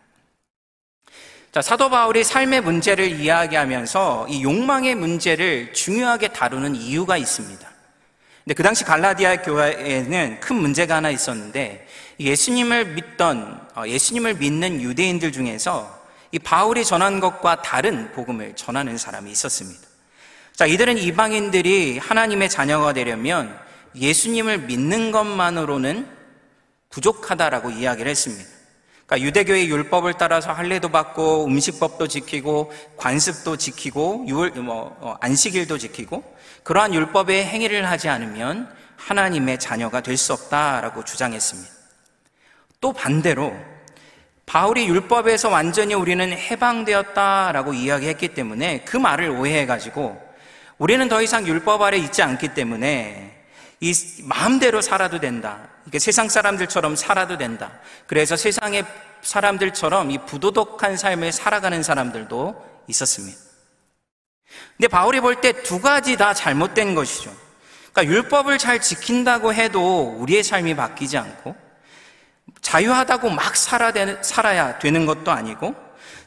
자, 1.55 1.61
사도 1.61 1.89
바울이 1.89 2.25
삶의 2.25 2.59
문제를 2.59 3.17
이야기하면서 3.17 4.27
이 4.27 4.43
욕망의 4.43 4.95
문제를 4.95 5.71
중요하게 5.71 6.33
다루는 6.33 6.75
이유가 6.75 7.15
있습니다. 7.15 7.65
근데 8.43 8.53
그 8.53 8.61
당시 8.61 8.83
갈라디아 8.83 9.37
교회에는 9.37 10.41
큰 10.41 10.57
문제가 10.57 10.97
하나 10.97 11.09
있었는데 11.11 11.87
예수님을 12.19 12.95
믿던 12.95 13.69
어, 13.73 13.83
예수님을 13.87 14.33
믿는 14.33 14.81
유대인들 14.81 15.31
중에서 15.31 15.97
이 16.33 16.39
바울이 16.39 16.83
전한 16.83 17.21
것과 17.21 17.61
다른 17.61 18.11
복음을 18.11 18.53
전하는 18.57 18.97
사람이 18.97 19.31
있었습니다. 19.31 19.79
자, 20.51 20.65
이들은 20.65 20.97
이방인들이 20.97 21.99
하나님의 21.99 22.49
자녀가 22.49 22.91
되려면 22.91 23.57
예수님을 23.95 24.57
믿는 24.57 25.13
것만으로는 25.13 26.05
부족하다라고 26.89 27.69
이야기를 27.69 28.11
했습니다. 28.11 28.54
그러니까 29.05 29.27
유대교의 29.27 29.69
율법을 29.69 30.15
따라서 30.17 30.51
할례도 30.51 30.89
받고 30.89 31.45
음식법도 31.45 32.07
지키고 32.07 32.71
관습도 32.97 33.57
지키고 33.57 34.25
유 34.27 34.51
뭐, 34.61 34.97
어, 34.99 35.15
안식일도 35.21 35.77
지키고 35.77 36.23
그러한 36.63 36.93
율법의 36.93 37.45
행위를 37.45 37.87
하지 37.87 38.09
않으면 38.09 38.73
하나님의 38.97 39.59
자녀가 39.59 40.01
될 40.01 40.17
수 40.17 40.33
없다라고 40.33 41.03
주장했습니다. 41.03 41.71
또 42.81 42.93
반대로 42.93 43.53
바울이 44.45 44.87
율법에서 44.87 45.49
완전히 45.49 45.93
우리는 45.93 46.31
해방되었다라고 46.31 47.73
이야기했기 47.73 48.29
때문에 48.29 48.83
그 48.85 48.97
말을 48.97 49.29
오해해 49.29 49.65
가지고 49.65 50.19
우리는 50.77 51.07
더 51.07 51.21
이상 51.21 51.47
율법 51.47 51.81
아래 51.81 51.97
있지 51.97 52.21
않기 52.21 52.49
때문에 52.49 53.31
이 53.81 53.93
마음대로 54.23 54.81
살아도 54.81 55.19
된다. 55.19 55.69
이게 55.87 55.99
세상 55.99 56.29
사람들처럼 56.29 56.95
살아도 56.95 57.37
된다. 57.37 57.71
그래서 58.07 58.35
세상의 58.35 58.85
사람들처럼 59.21 60.11
이 60.11 60.17
부도덕한 60.25 60.97
삶을 60.97 61.31
살아가는 61.31 61.81
사람들도 61.83 62.83
있었습니다. 62.87 63.37
근데 64.77 64.87
바울이 64.87 65.19
볼 65.19 65.41
때 65.41 65.51
두 65.63 65.81
가지 65.81 66.17
다 66.17 66.33
잘못된 66.33 66.95
것이죠. 66.95 67.33
그러니까 67.91 68.13
율법을 68.13 68.57
잘 68.57 68.81
지킨다고 68.81 69.53
해도 69.53 70.15
우리의 70.19 70.43
삶이 70.43 70.75
바뀌지 70.75 71.17
않고 71.17 71.55
자유하다고 72.61 73.29
막 73.29 73.55
살아야 73.55 74.79
되는 74.79 75.05
것도 75.05 75.31
아니고 75.31 75.75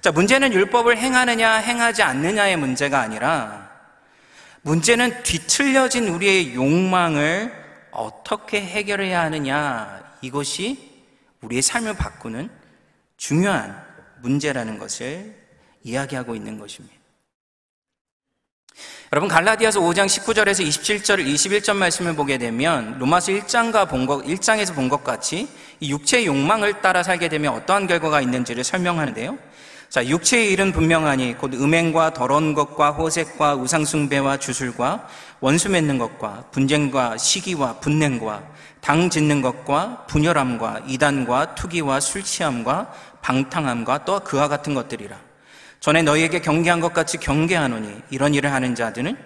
자, 0.01 0.13
문제는 0.13 0.53
율법을 0.53 0.97
행하느냐 0.97 1.55
행하지 1.55 2.03
않느냐의 2.03 2.57
문제가 2.57 3.01
아니라 3.01 3.69
문제는 4.63 5.23
뒤틀려진 5.23 6.09
우리의 6.09 6.55
욕망을 6.55 7.68
어떻게 7.91 8.61
해결해야 8.61 9.23
하느냐 9.23 10.17
이것이 10.21 11.05
우리의 11.43 11.63
삶을 11.63 11.95
바꾸는 11.97 12.51
중요한 13.17 13.85
문제라는 14.23 14.79
것을 14.79 15.35
이야기하고 15.83 16.35
있는 16.35 16.59
것입니다. 16.59 16.97
여러분 19.11 19.29
갈라디아서 19.29 19.81
5장 19.81 20.07
19절에서 20.07 20.67
27절 20.67 21.25
21절 21.25 21.75
말씀을 21.77 22.15
보게 22.15 22.37
되면 22.37 22.99
로마서 22.99 23.33
1장과 23.33 23.89
본 23.89 24.05
것, 24.07 24.23
1장에서 24.23 24.75
본 24.75 24.89
것 24.91 25.03
같이 25.03 25.49
이 25.81 25.91
육체의 25.91 26.27
욕망을 26.27 26.83
따라 26.83 27.03
살게 27.03 27.29
되면 27.29 27.55
어떠한 27.55 27.87
결과가 27.87 28.21
있는지를 28.21 28.65
설명하는데요. 28.65 29.39
자, 29.89 30.07
육체의 30.07 30.53
일은 30.53 30.73
분명하니 30.73 31.39
곧 31.39 31.55
음행과 31.55 32.13
더러운 32.13 32.53
것과 32.53 32.91
호색과 32.91 33.55
우상숭배와 33.55 34.37
주술과 34.37 35.09
원수 35.41 35.71
맺는 35.71 35.97
것과 35.97 36.45
분쟁과 36.51 37.17
시기와 37.17 37.81
분냉과 37.81 38.43
당 38.83 39.09
짓는 39.09 39.41
것과 39.41 40.05
분열함과 40.07 40.83
이단과 40.87 41.55
투기와 41.55 42.01
술 42.01 42.23
취함과 42.23 42.93
방탕함과 43.23 44.05
또 44.05 44.21
그와 44.21 44.49
같은 44.49 44.75
것들이라. 44.75 45.17
전에 45.81 46.03
너희에게 46.03 46.41
경계한 46.41 46.81
것 46.81 46.93
같이 46.93 47.17
경계하노니 47.17 48.03
이런 48.11 48.35
일을 48.35 48.53
하는 48.53 48.75
자들은 48.75 49.17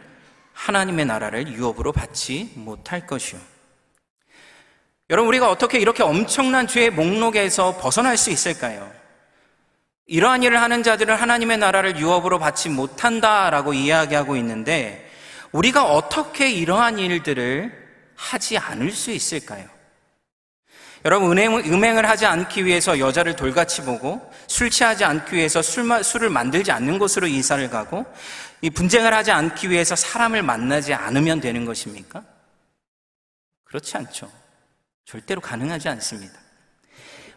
하나님의 0.52 1.06
나라를 1.06 1.48
유업으로 1.48 1.90
받지 1.90 2.52
못할 2.54 3.04
것이요. 3.04 3.40
여러분, 5.10 5.28
우리가 5.28 5.50
어떻게 5.50 5.80
이렇게 5.80 6.04
엄청난 6.04 6.68
죄의 6.68 6.90
목록에서 6.90 7.78
벗어날 7.78 8.16
수 8.16 8.30
있을까요? 8.30 9.01
이러한 10.06 10.42
일을 10.42 10.60
하는 10.60 10.82
자들은 10.82 11.14
하나님의 11.14 11.58
나라를 11.58 11.98
유업으로 11.98 12.38
받지 12.38 12.68
못한다라고 12.68 13.72
이야기하고 13.72 14.36
있는데 14.36 15.08
우리가 15.52 15.84
어떻게 15.84 16.50
이러한 16.50 16.98
일들을 16.98 17.72
하지 18.16 18.58
않을 18.58 18.90
수 18.92 19.10
있을까요? 19.10 19.66
여러분, 21.04 21.36
은행, 21.36 21.98
을 21.98 22.08
하지 22.08 22.26
않기 22.26 22.64
위해서 22.64 22.98
여자를 22.98 23.34
돌같이 23.34 23.82
보고 23.82 24.30
술 24.46 24.70
취하지 24.70 25.04
않기 25.04 25.34
위해서 25.34 25.60
술, 25.60 25.84
술을 26.02 26.30
만들지 26.30 26.70
않는 26.70 26.98
곳으로 26.98 27.26
이사를 27.26 27.68
가고 27.70 28.06
이 28.60 28.70
분쟁을 28.70 29.12
하지 29.12 29.32
않기 29.32 29.70
위해서 29.70 29.96
사람을 29.96 30.42
만나지 30.44 30.94
않으면 30.94 31.40
되는 31.40 31.64
것입니까? 31.64 32.22
그렇지 33.64 33.96
않죠. 33.96 34.30
절대로 35.04 35.40
가능하지 35.40 35.88
않습니다. 35.88 36.41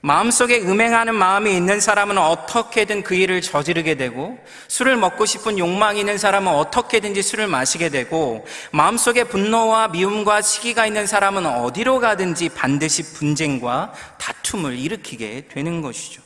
마음속에 0.05 0.59
음행하는 0.59 1.15
마음이 1.15 1.57
있는 1.57 1.79
사람은 1.79 2.19
어떻게든 2.19 3.01
그 3.01 3.15
일을 3.15 3.41
저지르게 3.41 3.95
되고 3.95 4.37
술을 4.67 4.97
먹고 4.97 5.25
싶은 5.25 5.57
욕망이 5.57 6.01
있는 6.01 6.19
사람은 6.19 6.53
어떻게든지 6.53 7.23
술을 7.23 7.47
마시게 7.47 7.89
되고 7.89 8.45
마음속에 8.71 9.23
분노와 9.23 9.87
미움과 9.87 10.43
시기가 10.43 10.85
있는 10.85 11.07
사람은 11.07 11.47
어디로 11.47 12.01
가든지 12.01 12.49
반드시 12.49 13.15
분쟁과 13.15 13.93
다툼을 14.19 14.77
일으키게 14.77 15.47
되는 15.47 15.81
것이죠. 15.81 16.21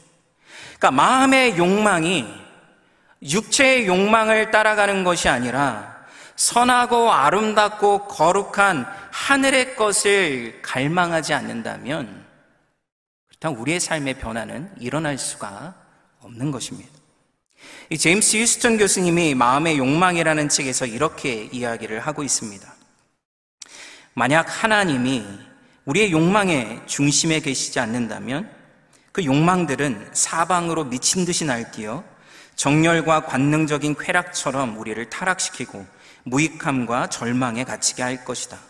그러니까 0.77 0.91
마음의 0.91 1.57
욕망이 1.57 2.27
육체의 3.21 3.87
욕망을 3.87 4.51
따라가는 4.51 5.05
것이 5.05 5.29
아니라 5.29 5.95
선하고 6.35 7.13
아름답고 7.13 8.07
거룩한 8.09 8.85
하늘의 9.11 9.77
것을 9.77 10.59
갈망하지 10.63 11.33
않는다면 11.33 12.18
그렇다면 13.39 13.61
우리의 13.61 13.79
삶의 13.79 14.15
변화는 14.15 14.69
일어날 14.79 15.17
수가 15.17 15.73
없는 16.19 16.51
것입니다. 16.51 16.89
이 17.89 17.97
제임스 17.97 18.37
휴스턴 18.37 18.77
교수님이 18.77 19.33
마음의 19.33 19.77
욕망이라는 19.77 20.49
책에서 20.49 20.85
이렇게 20.85 21.45
이야기를 21.45 22.01
하고 22.01 22.23
있습니다. 22.23 22.73
만약 24.13 24.63
하나님이 24.63 25.25
우리의 25.85 26.11
욕망의 26.11 26.81
중심에 26.85 27.39
계시지 27.39 27.79
않는다면 27.79 28.49
그 29.11 29.23
욕망들은 29.23 30.09
사방으로 30.13 30.85
미친 30.85 31.25
듯이 31.25 31.45
날뛰어 31.45 32.03
정열과 32.55 33.25
관능적인 33.25 33.95
쾌락처럼 33.95 34.77
우리를 34.77 35.09
타락시키고 35.09 35.85
무익함과 36.23 37.07
절망에 37.07 37.63
갇히게 37.63 38.03
할 38.03 38.25
것이다. 38.25 38.68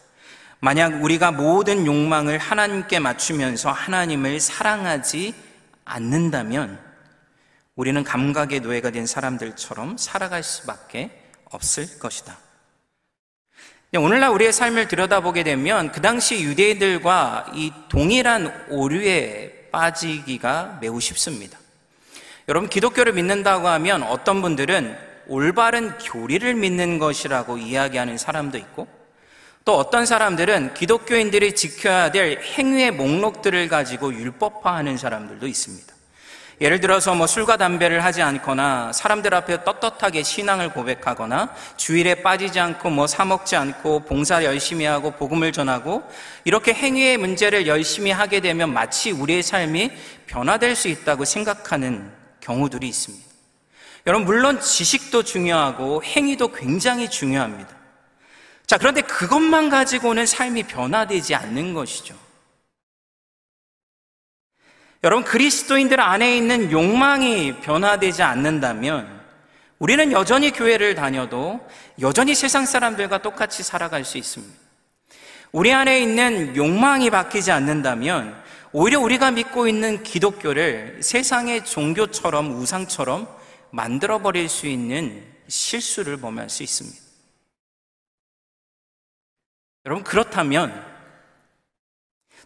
만약 0.62 1.02
우리가 1.02 1.32
모든 1.32 1.86
욕망을 1.86 2.38
하나님께 2.38 3.00
맞추면서 3.00 3.72
하나님을 3.72 4.42
사랑하지 4.42 5.34
않는다면 5.86 6.80
우리는 7.76 8.04
감각의 8.04 8.60
노예가 8.60 8.92
된 8.92 9.06
사람들처럼 9.06 9.98
살아갈 9.98 10.44
수밖에 10.44 11.12
없을 11.46 11.98
것이다. 11.98 12.38
오늘날 13.98 14.32
우리의 14.32 14.52
삶을 14.52 14.90
들여다보게 14.90 15.44
되면 15.44 15.92
그 15.94 16.02
당시 16.02 16.44
유대인들과 16.44 17.54
이 17.56 17.72
동일한 17.88 18.66
오류에 18.70 19.70
빠지기가 19.72 20.80
매우 20.82 21.00
쉽습니다. 21.00 21.58
여러분, 22.50 22.70
기독교를 22.70 23.14
믿는다고 23.14 23.68
하면 23.68 24.04
어떤 24.04 24.42
분들은 24.42 24.98
올바른 25.28 25.98
교리를 26.00 26.54
믿는 26.54 27.00
것이라고 27.00 27.58
이야기하는 27.58 28.18
사람도 28.18 28.58
있고, 28.58 28.99
또 29.66 29.78
어떤 29.78 30.06
사람들은 30.06 30.74
기독교인들이 30.74 31.56
지켜야 31.56 32.12
될 32.12 32.42
행위의 32.42 32.92
목록들을 32.92 33.68
가지고 33.68 34.14
율법화하는 34.14 34.98
사람들도 34.98 35.46
있습니다. 35.46 36.00
예를 36.62 36.82
들어서 36.82 37.16
뭐 37.16 37.26
술과 37.26 37.56
담배를 37.56 38.04
하지 38.04 38.22
않거나 38.22 38.92
사람들 38.92 39.34
앞에 39.34 39.64
떳떳하게 39.64 40.24
신앙을 40.24 40.74
고백하거나 40.74 41.54
주일에 41.78 42.16
빠지지 42.16 42.60
않고 42.60 42.90
뭐 42.90 43.08
사먹지 43.08 43.56
않고 43.56 44.02
봉사 44.02 44.44
열심히 44.44 44.84
하고 44.84 45.12
복음을 45.12 45.54
전하고 45.54 46.04
이렇게 46.44 46.74
행위의 46.74 47.18
문제를 47.18 47.66
열심히 47.66 48.12
하게 48.12 48.42
되면 48.42 48.74
마치 48.74 49.12
우리의 49.12 49.42
삶이 49.42 49.92
변화될 50.28 50.76
수 50.76 50.90
있다고 50.90 51.24
생각하는 51.24 52.12
경우들이 52.42 52.90
있습니다. 52.90 53.26
여러분, 54.08 54.26
물론 54.26 54.60
지식도 54.60 55.24
중요하고 55.24 56.04
행위도 56.04 56.52
굉장히 56.52 57.10
중요합니다. 57.10 57.79
자, 58.70 58.78
그런데 58.78 59.02
그것만 59.02 59.72
가지고는 59.72 60.28
삶이 60.28 60.62
변화되지 60.68 61.34
않는 61.34 61.74
것이죠. 61.74 62.16
여러분, 65.04 65.24
그리스도인들 65.24 66.00
안에 66.00 66.38
있는 66.38 66.72
욕망이 66.72 67.62
변화되지 67.62 68.22
않는다면 68.22 69.22
우리는 69.80 70.12
여전히 70.12 70.52
교회를 70.52 70.94
다녀도 70.94 71.68
여전히 72.00 72.36
세상 72.36 72.68
사람들과 72.68 73.24
똑같이 73.24 73.64
살아갈 73.64 74.06
수 74.06 74.20
있습니다. 74.20 74.54
우리 75.52 75.74
안에 75.74 76.00
있는 76.00 76.56
욕망이 76.56 77.10
바뀌지 77.10 77.50
않는다면 77.50 78.40
오히려 78.72 79.00
우리가 79.00 79.32
믿고 79.32 79.68
있는 79.68 80.04
기독교를 80.04 81.00
세상의 81.02 81.66
종교처럼 81.66 82.52
우상처럼 82.52 83.28
만들어버릴 83.72 84.48
수 84.48 84.68
있는 84.68 85.26
실수를 85.48 86.18
범할 86.18 86.52
수 86.52 86.62
있습니다. 86.62 87.09
여러분, 89.86 90.04
그렇다면 90.04 90.86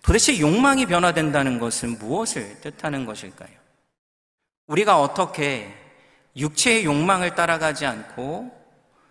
도대체 0.01 0.39
욕망이 0.39 0.85
변화된다는 0.85 1.59
것은 1.59 1.97
무엇을 1.97 2.61
뜻하는 2.61 3.05
것일까요? 3.05 3.51
우리가 4.67 5.01
어떻게 5.01 5.73
육체의 6.35 6.85
욕망을 6.85 7.35
따라가지 7.35 7.85
않고 7.85 8.51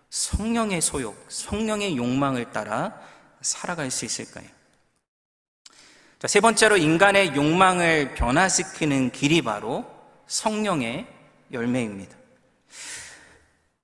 성령의 0.09 0.81
소욕, 0.81 1.25
성령의 1.29 1.97
욕망을 1.97 2.51
따라 2.51 2.99
살아갈 3.41 3.89
수 3.89 4.05
있을까요? 4.05 4.47
자, 6.19 6.27
세 6.27 6.39
번째로 6.39 6.77
인간의 6.77 7.35
욕망을 7.35 8.13
변화시키는 8.13 9.11
길이 9.11 9.41
바로 9.41 9.85
성령의 10.27 11.07
열매입니다. 11.51 12.15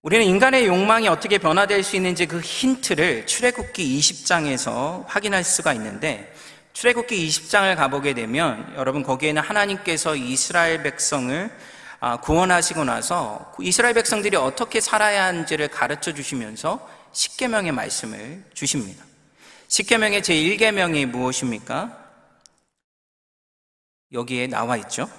우리는 0.02 0.26
인간의 0.26 0.66
욕망이 0.66 1.10
어떻게 1.10 1.38
변화될 1.38 1.84
수 1.84 1.98
있는지 1.98 2.26
그 2.26 2.40
힌트를 2.40 3.26
출애굽기 3.26 4.00
20장에서 4.00 5.04
확인할 5.08 5.44
수가 5.44 5.74
있는데 5.74 6.34
출애굽기 6.72 7.28
20장을 7.28 7.76
가보게 7.76 8.14
되면 8.14 8.74
여러분 8.78 9.04
거기에는 9.04 9.42
하나님께서 9.42 10.16
이스라엘 10.16 10.84
백성을 10.84 11.52
아, 12.00 12.22
구원하시고 12.22 12.86
나서 12.86 13.54
이스라엘 13.60 13.94
백성들이 13.94 14.38
어떻게 14.38 14.80
살아야 14.80 15.26
하는지를 15.26 15.68
가르쳐 15.68 16.14
주시면서 16.14 16.88
십계명의 17.12 17.74
말씀을 17.74 18.46
주십니다. 18.54 19.04
십계명의 19.68 20.24
제 20.24 20.34
1계명이 20.34 21.08
무엇입니까? 21.08 22.06
여기에 24.14 24.48
나와 24.48 24.78
있죠. 24.78 25.10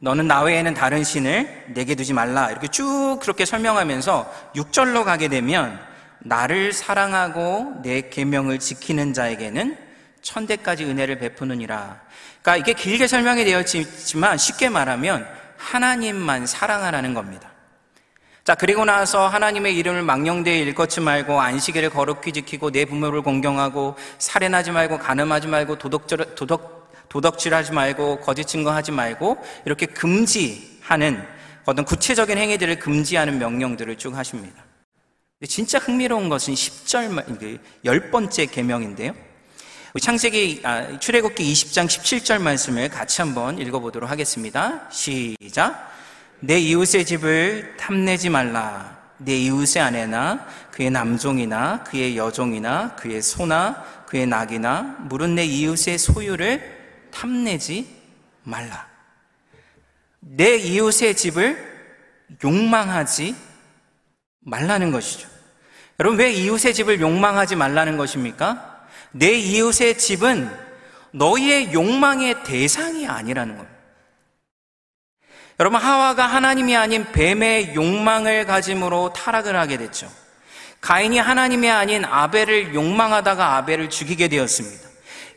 너는 0.00 0.28
나 0.28 0.42
외에는 0.42 0.74
다른 0.74 1.02
신을 1.02 1.66
내게 1.68 1.94
두지 1.94 2.12
말라. 2.12 2.50
이렇게 2.50 2.68
쭉 2.68 3.18
그렇게 3.20 3.44
설명하면서 3.44 4.52
6절로 4.54 5.04
가게 5.04 5.28
되면 5.28 5.78
나를 6.20 6.72
사랑하고 6.72 7.80
내 7.82 8.08
계명을 8.08 8.60
지키는 8.60 9.12
자에게는 9.12 9.76
천대까지 10.22 10.84
은혜를 10.84 11.18
베푸느니라. 11.18 12.00
그러니까 12.42 12.56
이게 12.56 12.72
길게 12.74 13.06
설명이 13.06 13.44
되어 13.44 13.60
있지만 13.60 14.38
쉽게 14.38 14.68
말하면 14.68 15.26
하나님만 15.56 16.46
사랑하라는 16.46 17.14
겁니다. 17.14 17.50
자, 18.44 18.54
그리고 18.54 18.84
나서 18.84 19.26
하나님의 19.26 19.76
이름을 19.76 20.02
망령되이 20.04 20.60
일컫지 20.60 21.00
말고 21.00 21.40
안식일을 21.40 21.90
거룩히 21.90 22.32
지키고 22.32 22.70
내 22.70 22.84
부모를 22.84 23.20
공경하고 23.22 23.96
살인하지 24.18 24.70
말고 24.70 24.98
가늠하지 24.98 25.48
말고 25.48 25.76
도덕질, 25.76 26.34
도덕, 26.34 26.77
도덕질하지 27.08 27.72
말고 27.72 28.20
거짓 28.20 28.46
증거하지 28.46 28.92
말고 28.92 29.38
이렇게 29.64 29.86
금지하는 29.86 31.22
어떤 31.64 31.84
구체적인 31.84 32.38
행위들을 32.38 32.78
금지하는 32.78 33.38
명령들을 33.38 33.96
쭉 33.96 34.16
하십니다. 34.16 34.64
진짜 35.46 35.78
흥미로운 35.78 36.28
것은 36.28 36.54
10절, 36.54 37.60
열 37.84 38.10
번째 38.10 38.46
계명인데요. 38.46 39.14
창세기, 40.00 40.60
아, 40.64 40.98
출애굽기 40.98 41.52
20장 41.52 41.86
17절 41.86 42.40
말씀을 42.40 42.88
같이 42.88 43.20
한번 43.20 43.58
읽어보도록 43.58 44.10
하겠습니다. 44.10 44.88
시작. 44.90 45.92
내 46.40 46.58
이웃의 46.58 47.04
집을 47.04 47.76
탐내지 47.76 48.30
말라. 48.30 48.96
내 49.18 49.36
이웃의 49.36 49.82
아내나 49.82 50.46
그의 50.70 50.90
남종이나 50.90 51.82
그의 51.82 52.16
여종이나 52.16 52.94
그의 52.94 53.20
소나 53.20 53.84
그의 54.06 54.26
낙이나 54.26 54.96
물은 55.00 55.34
내 55.34 55.44
이웃의 55.44 55.98
소유를 55.98 56.77
탐내지 57.18 57.84
말라. 58.44 58.86
내 60.20 60.56
이웃의 60.56 61.16
집을 61.16 61.66
욕망하지 62.44 63.34
말라는 64.40 64.92
것이죠. 64.92 65.28
여러분, 65.98 66.18
왜 66.18 66.30
이웃의 66.32 66.74
집을 66.74 67.00
욕망하지 67.00 67.56
말라는 67.56 67.96
것입니까? 67.96 68.86
내 69.10 69.32
이웃의 69.32 69.98
집은 69.98 70.48
너희의 71.10 71.72
욕망의 71.72 72.44
대상이 72.44 73.08
아니라는 73.08 73.56
겁니다. 73.56 73.78
여러분, 75.58 75.80
하와가 75.80 76.26
하나님이 76.26 76.76
아닌 76.76 77.04
뱀의 77.10 77.74
욕망을 77.74 78.46
가짐으로 78.46 79.12
타락을 79.12 79.56
하게 79.56 79.76
됐죠. 79.76 80.08
가인이 80.80 81.18
하나님이 81.18 81.68
아닌 81.68 82.04
아벨을 82.04 82.74
욕망하다가 82.74 83.56
아벨을 83.56 83.90
죽이게 83.90 84.28
되었습니다. 84.28 84.87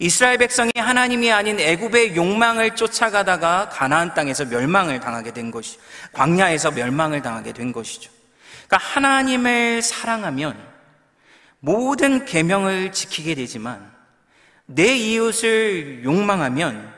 이스라엘 0.02 0.40
백성이 0.40 0.72
하나님이 0.76 1.32
아닌 1.32 1.60
애굽의 1.60 2.16
욕망을 2.16 2.76
쫓아가다가 2.76 3.70
가나안 3.70 4.16
땅에서 4.16 4.46
멸망을 4.46 5.00
당하게 5.00 5.32
된 5.32 5.52
것이 5.52 5.78
광야에서 6.12 6.72
멸망을 6.72 7.22
당하게 7.22 7.54
된 7.54 7.72
것이죠. 7.72 8.10
그러니까 8.66 8.78
하나님을 8.78 9.84
사랑하면 9.84 10.58
모든 11.60 12.26
계명을 12.26 12.92
지키게 12.94 13.36
되지만 13.36 13.92
내 14.66 14.98
이웃을 14.98 16.04
욕망하면 16.04 16.92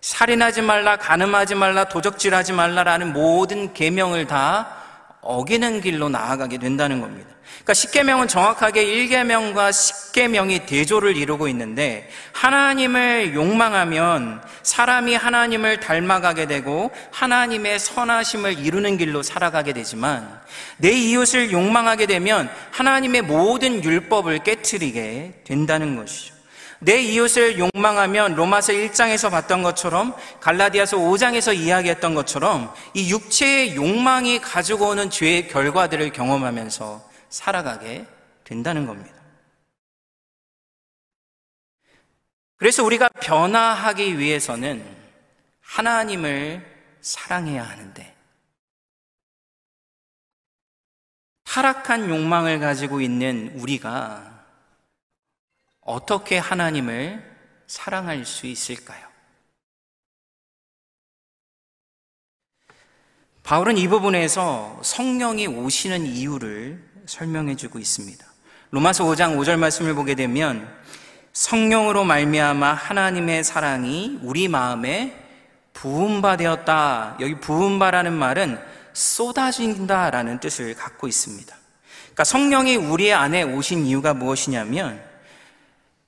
살인하지 0.00 0.62
말라, 0.62 0.96
간음하지 0.96 1.54
말라, 1.54 1.84
도적질하지 1.84 2.54
말라라는 2.54 3.12
모든 3.12 3.72
계명을 3.72 4.26
다 4.26 4.78
어기는 5.20 5.80
길로 5.80 6.08
나아가게 6.08 6.58
된다는 6.58 7.00
겁니다. 7.00 7.31
그러니까 7.64 7.72
10계명은 7.74 8.28
정확하게 8.28 8.84
1계명과 8.84 9.70
10계명이 9.70 10.66
대조를 10.66 11.16
이루고 11.16 11.48
있는데 11.48 12.08
하나님을 12.32 13.34
욕망하면 13.34 14.42
사람이 14.62 15.14
하나님을 15.14 15.80
닮아가게 15.80 16.46
되고 16.46 16.90
하나님의 17.12 17.78
선하심을 17.78 18.58
이루는 18.58 18.98
길로 18.98 19.22
살아가게 19.22 19.72
되지만 19.72 20.40
내 20.78 20.90
이웃을 20.90 21.52
욕망하게 21.52 22.06
되면 22.06 22.50
하나님의 22.72 23.22
모든 23.22 23.82
율법을 23.82 24.40
깨뜨리게 24.40 25.42
된다는 25.44 25.96
것이죠. 25.96 26.34
내 26.80 27.00
이웃을 27.00 27.60
욕망하면 27.60 28.34
로마서 28.34 28.72
1장에서 28.72 29.30
봤던 29.30 29.62
것처럼 29.62 30.16
갈라디아서 30.40 30.96
5장에서 30.96 31.56
이야기했던 31.56 32.16
것처럼 32.16 32.74
이 32.94 33.08
육체의 33.08 33.76
욕망이 33.76 34.40
가지고 34.40 34.88
오는 34.88 35.08
죄의 35.08 35.46
결과들을 35.46 36.10
경험하면서 36.12 37.11
살아가게 37.32 38.06
된다는 38.44 38.86
겁니다. 38.86 39.20
그래서 42.56 42.84
우리가 42.84 43.08
변화하기 43.08 44.18
위해서는 44.18 44.84
하나님을 45.60 46.64
사랑해야 47.00 47.64
하는데 47.64 48.16
타락한 51.44 52.08
욕망을 52.08 52.60
가지고 52.60 53.00
있는 53.00 53.52
우리가 53.58 54.46
어떻게 55.80 56.38
하나님을 56.38 57.30
사랑할 57.66 58.24
수 58.24 58.46
있을까요? 58.46 59.10
바울은 63.42 63.76
이 63.76 63.88
부분에서 63.88 64.80
성령이 64.84 65.46
오시는 65.48 66.06
이유를 66.06 66.91
설명해 67.12 67.56
주고 67.56 67.78
있습니다. 67.78 68.24
로마서 68.70 69.04
5장 69.04 69.36
5절 69.36 69.58
말씀을 69.58 69.94
보게 69.94 70.14
되면 70.14 70.66
성령으로 71.34 72.04
말미암아 72.04 72.72
하나님의 72.72 73.44
사랑이 73.44 74.18
우리 74.22 74.48
마음에 74.48 75.14
부음바 75.74 76.38
되었다. 76.38 77.18
여기 77.20 77.34
부음바라는 77.34 78.14
말은 78.14 78.58
쏟아진다라는 78.94 80.40
뜻을 80.40 80.74
갖고 80.74 81.06
있습니다. 81.06 81.54
그러니까 82.04 82.24
성령이 82.24 82.76
우리 82.76 83.12
안에 83.12 83.42
오신 83.42 83.84
이유가 83.84 84.14
무엇이냐면 84.14 85.02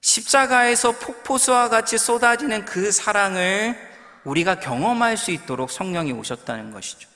십자가에서 0.01 0.93
폭포수와 0.93 1.69
같이 1.69 1.99
쏟아지는 1.99 2.65
그 2.65 2.91
사랑을 2.91 3.77
우리가 4.25 4.59
경험할 4.59 5.19
수 5.19 5.33
있도록 5.33 5.71
성령이 5.71 6.13
오셨다는 6.13 6.73
것이죠. 6.73 7.11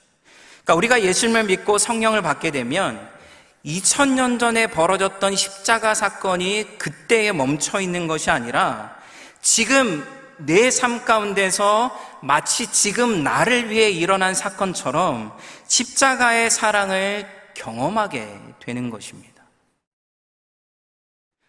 그러니까 0.62 0.74
우리가 0.74 1.02
예수님을 1.02 1.44
믿고 1.44 1.78
성령을 1.78 2.20
받게 2.20 2.50
되면 2.50 3.16
2000년 3.64 4.38
전에 4.38 4.68
벌어졌던 4.68 5.36
십자가 5.36 5.94
사건이 5.94 6.78
그때에 6.78 7.32
멈춰 7.32 7.80
있는 7.80 8.06
것이 8.06 8.30
아니라 8.30 8.96
지금 9.42 10.06
내 10.38 10.70
삶 10.70 11.04
가운데서 11.04 12.18
마치 12.22 12.70
지금 12.70 13.24
나를 13.24 13.70
위해 13.70 13.90
일어난 13.90 14.34
사건처럼 14.34 15.36
십자가의 15.66 16.50
사랑을 16.50 17.26
경험하게 17.54 18.40
되는 18.60 18.88
것입니다. 18.90 19.42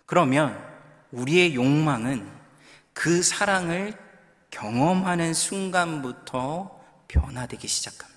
그러면 0.08 0.60
우리의 1.12 1.54
욕망은 1.54 2.28
그 2.94 3.22
사랑을 3.22 3.94
경험하는 4.50 5.36
순간부터 5.36 6.80
변화되기 7.08 7.68
시작합니다. 7.68 8.09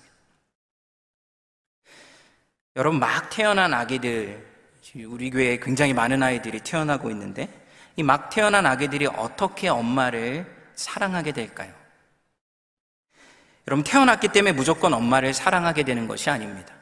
여러분, 2.75 2.99
막 2.99 3.29
태어난 3.29 3.73
아기들, 3.73 4.43
우리 5.05 5.29
교회에 5.29 5.59
굉장히 5.59 5.93
많은 5.93 6.23
아이들이 6.23 6.59
태어나고 6.59 7.11
있는데, 7.11 7.47
이 7.95 8.01
막 8.03 8.31
태어난 8.31 8.65
아기들이 8.65 9.05
어떻게 9.05 9.67
엄마를 9.67 10.47
사랑하게 10.73 11.31
될까요? 11.33 11.71
여러분, 13.67 13.83
태어났기 13.83 14.29
때문에 14.29 14.53
무조건 14.53 14.93
엄마를 14.93 15.33
사랑하게 15.33 15.83
되는 15.83 16.07
것이 16.07 16.29
아닙니다. 16.31 16.73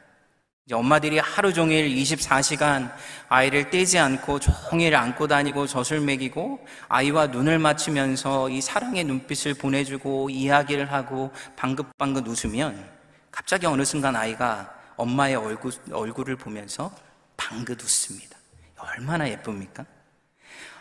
엄마들이 0.72 1.18
하루 1.18 1.52
종일 1.52 1.88
24시간 1.88 2.90
아이를 3.28 3.68
떼지 3.68 3.98
않고 3.98 4.38
종일 4.38 4.94
안고 4.94 5.26
다니고 5.26 5.66
젖을 5.66 6.00
먹이고 6.00 6.64
아이와 6.88 7.26
눈을 7.26 7.58
맞추면서 7.58 8.48
이 8.48 8.60
사랑의 8.60 9.04
눈빛을 9.04 9.54
보내주고 9.54 10.30
이야기를 10.30 10.90
하고 10.90 11.32
방긋방긋 11.56 12.26
웃으면 12.26 12.88
갑자기 13.30 13.66
어느 13.66 13.84
순간 13.84 14.14
아이가 14.16 14.72
엄마의 14.96 15.36
얼굴, 15.36 15.72
얼굴을 15.92 16.36
보면서 16.36 16.92
방긋 17.36 17.82
웃습니다. 17.82 18.36
얼마나 18.76 19.28
예쁩니까? 19.28 19.84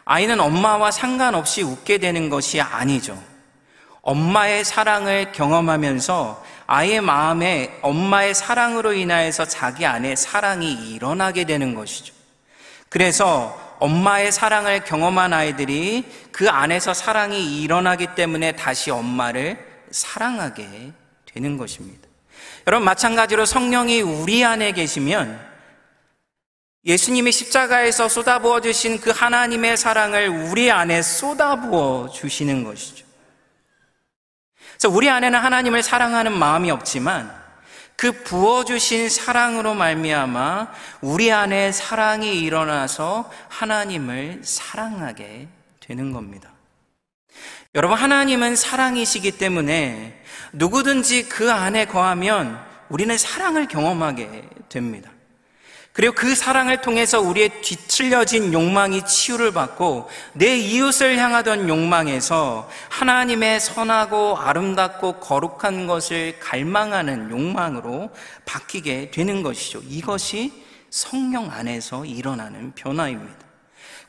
아이는 0.05 0.39
엄마와 0.39 0.91
상관없이 0.91 1.61
웃게 1.61 1.97
되는 1.97 2.29
것이 2.29 2.59
아니죠. 2.59 3.21
엄마의 4.01 4.65
사랑을 4.65 5.31
경험하면서 5.31 6.43
아이의 6.65 7.01
마음에 7.01 7.77
엄마의 7.81 8.33
사랑으로 8.33 8.93
인하여서 8.93 9.45
자기 9.45 9.85
안에 9.85 10.15
사랑이 10.15 10.71
일어나게 10.93 11.43
되는 11.43 11.75
것이죠. 11.75 12.13
그래서 12.89 13.75
엄마의 13.79 14.31
사랑을 14.31 14.83
경험한 14.83 15.33
아이들이 15.33 16.05
그 16.31 16.49
안에서 16.49 16.93
사랑이 16.93 17.61
일어나기 17.61 18.07
때문에 18.15 18.53
다시 18.53 18.91
엄마를 18.91 19.85
사랑하게 19.91 20.93
되는 21.25 21.57
것입니다. 21.57 22.10
여러분, 22.67 22.85
마찬가지로 22.85 23.45
성령이 23.45 24.01
우리 24.01 24.43
안에 24.43 24.71
계시면 24.71 25.51
예수님이 26.85 27.31
십자가에서 27.31 28.07
쏟아부어 28.07 28.59
주신 28.61 28.99
그 28.99 29.11
하나님의 29.11 29.77
사랑을 29.77 30.27
우리 30.29 30.71
안에 30.71 31.01
쏟아부어 31.01 32.09
주시는 32.09 32.63
것이죠. 32.63 33.05
그래서 34.77 34.89
우리 34.89 35.09
안에는 35.09 35.37
하나님을 35.37 35.83
사랑하는 35.83 36.31
마음이 36.31 36.71
없지만 36.71 37.39
그 37.95 38.23
부어 38.23 38.65
주신 38.65 39.09
사랑으로 39.09 39.75
말미암아 39.75 40.71
우리 41.01 41.31
안에 41.31 41.71
사랑이 41.71 42.39
일어나서 42.39 43.29
하나님을 43.47 44.41
사랑하게 44.43 45.47
되는 45.79 46.11
겁니다. 46.11 46.49
여러분, 47.75 47.97
하나님은 47.97 48.55
사랑이시기 48.55 49.37
때문에 49.37 50.20
누구든지 50.53 51.29
그 51.29 51.51
안에 51.51 51.85
거하면 51.85 52.59
우리는 52.89 53.17
사랑을 53.17 53.67
경험하게 53.67 54.43
됩니다. 54.69 55.09
그리고 55.93 56.13
그 56.13 56.35
사랑을 56.35 56.79
통해서 56.79 57.19
우리의 57.19 57.61
뒤틀려진 57.61 58.53
욕망이 58.53 59.05
치유를 59.05 59.51
받고 59.51 60.09
내 60.33 60.57
이웃을 60.57 61.17
향하던 61.17 61.67
욕망에서 61.67 62.69
하나님의 62.89 63.59
선하고 63.59 64.37
아름답고 64.37 65.19
거룩한 65.19 65.87
것을 65.87 66.39
갈망하는 66.39 67.29
욕망으로 67.29 68.09
바뀌게 68.45 69.11
되는 69.11 69.43
것이죠. 69.43 69.81
이것이 69.85 70.53
성령 70.89 71.51
안에서 71.51 72.05
일어나는 72.05 72.71
변화입니다. 72.73 73.40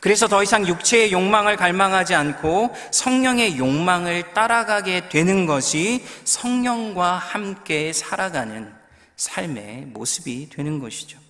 그래서 0.02 0.26
더 0.26 0.42
이상 0.42 0.66
육체의 0.66 1.12
욕망을 1.12 1.56
갈망하지 1.56 2.16
않고 2.16 2.74
성령의 2.90 3.56
욕망을 3.56 4.34
따라가게 4.34 5.08
되는 5.08 5.46
것이 5.46 6.04
성령과 6.24 7.12
함께 7.14 7.92
살아가는 7.92 8.68
삶의 9.14 9.90
모습이 9.92 10.48
되는 10.50 10.80
것이죠. 10.80 11.20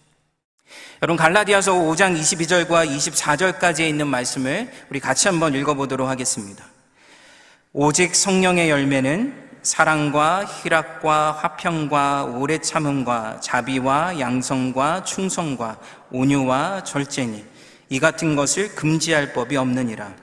여러분 1.02 1.18
갈라디아서 1.18 1.74
5장 1.74 2.18
22절과 2.18 2.88
24절까지에 2.88 3.86
있는 3.86 4.06
말씀을 4.06 4.72
우리 4.88 5.00
같이 5.00 5.28
한번 5.28 5.54
읽어보도록 5.54 6.08
하겠습니다. 6.08 6.64
오직 7.74 8.14
성령의 8.14 8.70
열매는 8.70 9.50
사랑과 9.60 10.46
희락과 10.46 11.32
화평과 11.32 12.24
오래 12.24 12.56
참음과 12.56 13.40
자비와 13.40 14.18
양성과 14.18 15.04
충성과 15.04 15.76
온유와 16.10 16.84
절제니 16.84 17.51
이 17.92 18.00
같은 18.00 18.36
것을 18.36 18.74
금지할 18.74 19.34
법이 19.34 19.54
없느니라. 19.58 20.14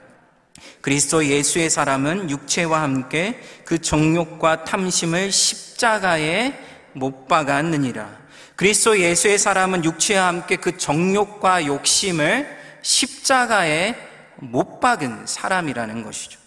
그리스도 0.80 1.24
예수의 1.24 1.70
사람은 1.70 2.28
육체와 2.28 2.82
함께 2.82 3.40
그 3.64 3.80
정욕과 3.80 4.64
탐심을 4.64 5.30
십자가에 5.30 6.58
못 6.94 7.28
박았느니라. 7.28 8.10
그리스도 8.56 8.98
예수의 8.98 9.38
사람은 9.38 9.84
육체와 9.84 10.26
함께 10.26 10.56
그 10.56 10.78
정욕과 10.78 11.66
욕심을 11.66 12.58
십자가에 12.82 13.94
못 14.38 14.80
박은 14.80 15.28
사람이라는 15.28 16.02
것이죠. 16.02 16.40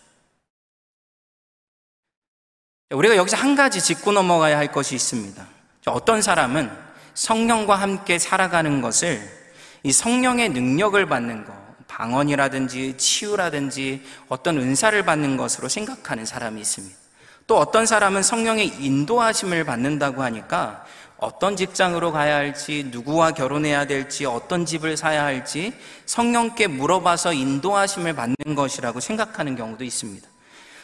우리가 2.90 3.16
여기서 3.16 3.38
한 3.38 3.56
가지 3.56 3.82
짚고 3.82 4.12
넘어가야 4.12 4.58
할 4.58 4.74
것이 4.74 4.94
있습니다. 4.96 5.48
어떤 5.86 6.22
사람은 6.22 6.70
성령과 7.14 7.76
함께 7.76 8.20
살아가는 8.20 8.82
것을 8.82 9.43
이 9.84 9.92
성령의 9.92 10.50
능력을 10.50 11.06
받는 11.06 11.46
것, 11.46 11.54
방언이라든지 11.88 12.98
치유라든지 12.98 14.02
어떤 14.30 14.58
은사를 14.58 15.04
받는 15.04 15.38
것으로 15.38 15.68
생각하는 15.68 16.26
사람이 16.26 16.62
있습니다. 16.62 16.98
또 17.46 17.58
어떤 17.58 17.86
사람은 17.86 18.24
성령의 18.24 18.68
인도하심을 18.80 19.66
받는다고 19.66 20.24
하니까 20.24 20.86
어떤 21.18 21.56
직장으로 21.56 22.12
가야 22.12 22.36
할지, 22.36 22.88
누구와 22.92 23.32
결혼해야 23.32 23.86
될지, 23.86 24.26
어떤 24.26 24.66
집을 24.66 24.98
사야 24.98 25.24
할지 25.24 25.74
성령께 26.06 26.68
물어봐서 26.68 27.34
인도하심을 27.34 28.14
받는 28.14 28.56
것이라고 28.56 29.00
생각하는 29.00 29.56
경우도 29.56 29.84
있습니다. 29.84 30.28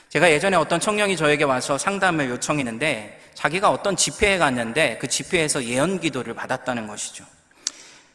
제가 0.10 0.32
예전에 0.32 0.58
어떤 0.58 0.80
청년이 0.80 1.18
저에게 1.18 1.44
와서 1.44 1.78
상담을 1.78 2.30
요청했는데 2.30 3.32
자기가 3.34 3.70
어떤 3.70 3.96
집회에 3.96 4.38
갔는데 4.38 4.98
그 5.00 5.08
집회에서 5.08 5.64
예언 5.64 6.00
기도를 6.00 6.34
받았다는 6.34 6.88
것이죠. 6.88 7.26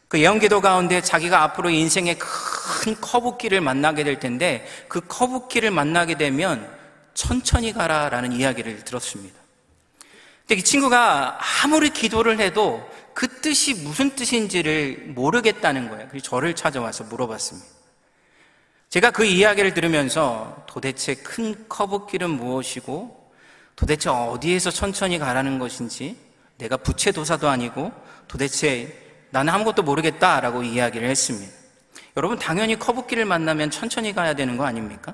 그 0.09 0.21
예언 0.21 0.38
기도 0.38 0.61
가운데 0.61 1.01
자기가 1.01 1.43
앞으로 1.43 1.71
인생의 1.71 2.19
큰 2.19 3.01
커브길을 3.01 3.61
만나게 3.61 4.05
될 4.05 4.21
텐데 4.21 4.67
그 4.88 5.01
커브길을 5.07 5.71
만나게 5.71 6.17
되면 6.17 6.69
천천히 7.14 7.73
가라라는 7.73 8.33
이야기를 8.33 8.85
들었습니다. 8.85 9.38
근데 10.47 10.61
이 10.61 10.62
친구가 10.62 11.38
아무리 11.62 11.90
기도를 11.90 12.38
해도 12.38 12.87
그 13.14 13.40
뜻이 13.40 13.75
무슨 13.75 14.14
뜻인지를 14.14 15.12
모르겠다는 15.14 15.88
거예요. 15.88 16.09
그래서 16.09 16.25
저를 16.25 16.55
찾아와서 16.55 17.05
물어봤습니다. 17.05 17.69
제가 18.90 19.11
그 19.11 19.25
이야기를 19.25 19.75
들으면서 19.75 20.64
도대체 20.69 21.14
큰 21.14 21.69
커브길은 21.69 22.31
무엇이고 22.31 23.33
도대체 23.75 24.11
어디에서 24.11 24.71
천천히 24.71 25.19
가라는 25.19 25.59
것인지 25.59 26.17
내가 26.59 26.77
부채도사도 26.77 27.49
아니고 27.49 27.93
도대체 28.29 29.04
나는 29.35 29.53
아무것도 29.53 29.83
모르겠다라고 29.83 30.62
이야기를 30.62 31.09
했습니다. 31.09 31.53
여러분 32.16 32.38
당연히 32.38 32.79
커브길을 32.79 33.25
만나면 33.25 33.73
천천히 33.73 34.14
가야 34.14 34.35
되는 34.35 34.57
거 34.57 34.64
아닙니까? 34.64 35.12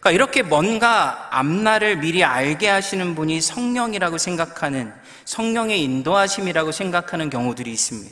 그러니까 0.00 0.10
이렇게 0.12 0.42
뭔가 0.42 1.28
앞날을 1.30 1.96
미리 1.98 2.24
알게 2.24 2.66
하시는 2.66 3.14
분이 3.14 3.42
성령이라고 3.42 4.16
생각하는 4.16 4.90
성령의 5.26 5.82
인도하심이라고 5.84 6.72
생각하는 6.72 7.28
경우들이 7.28 7.70
있습니다. 7.70 8.10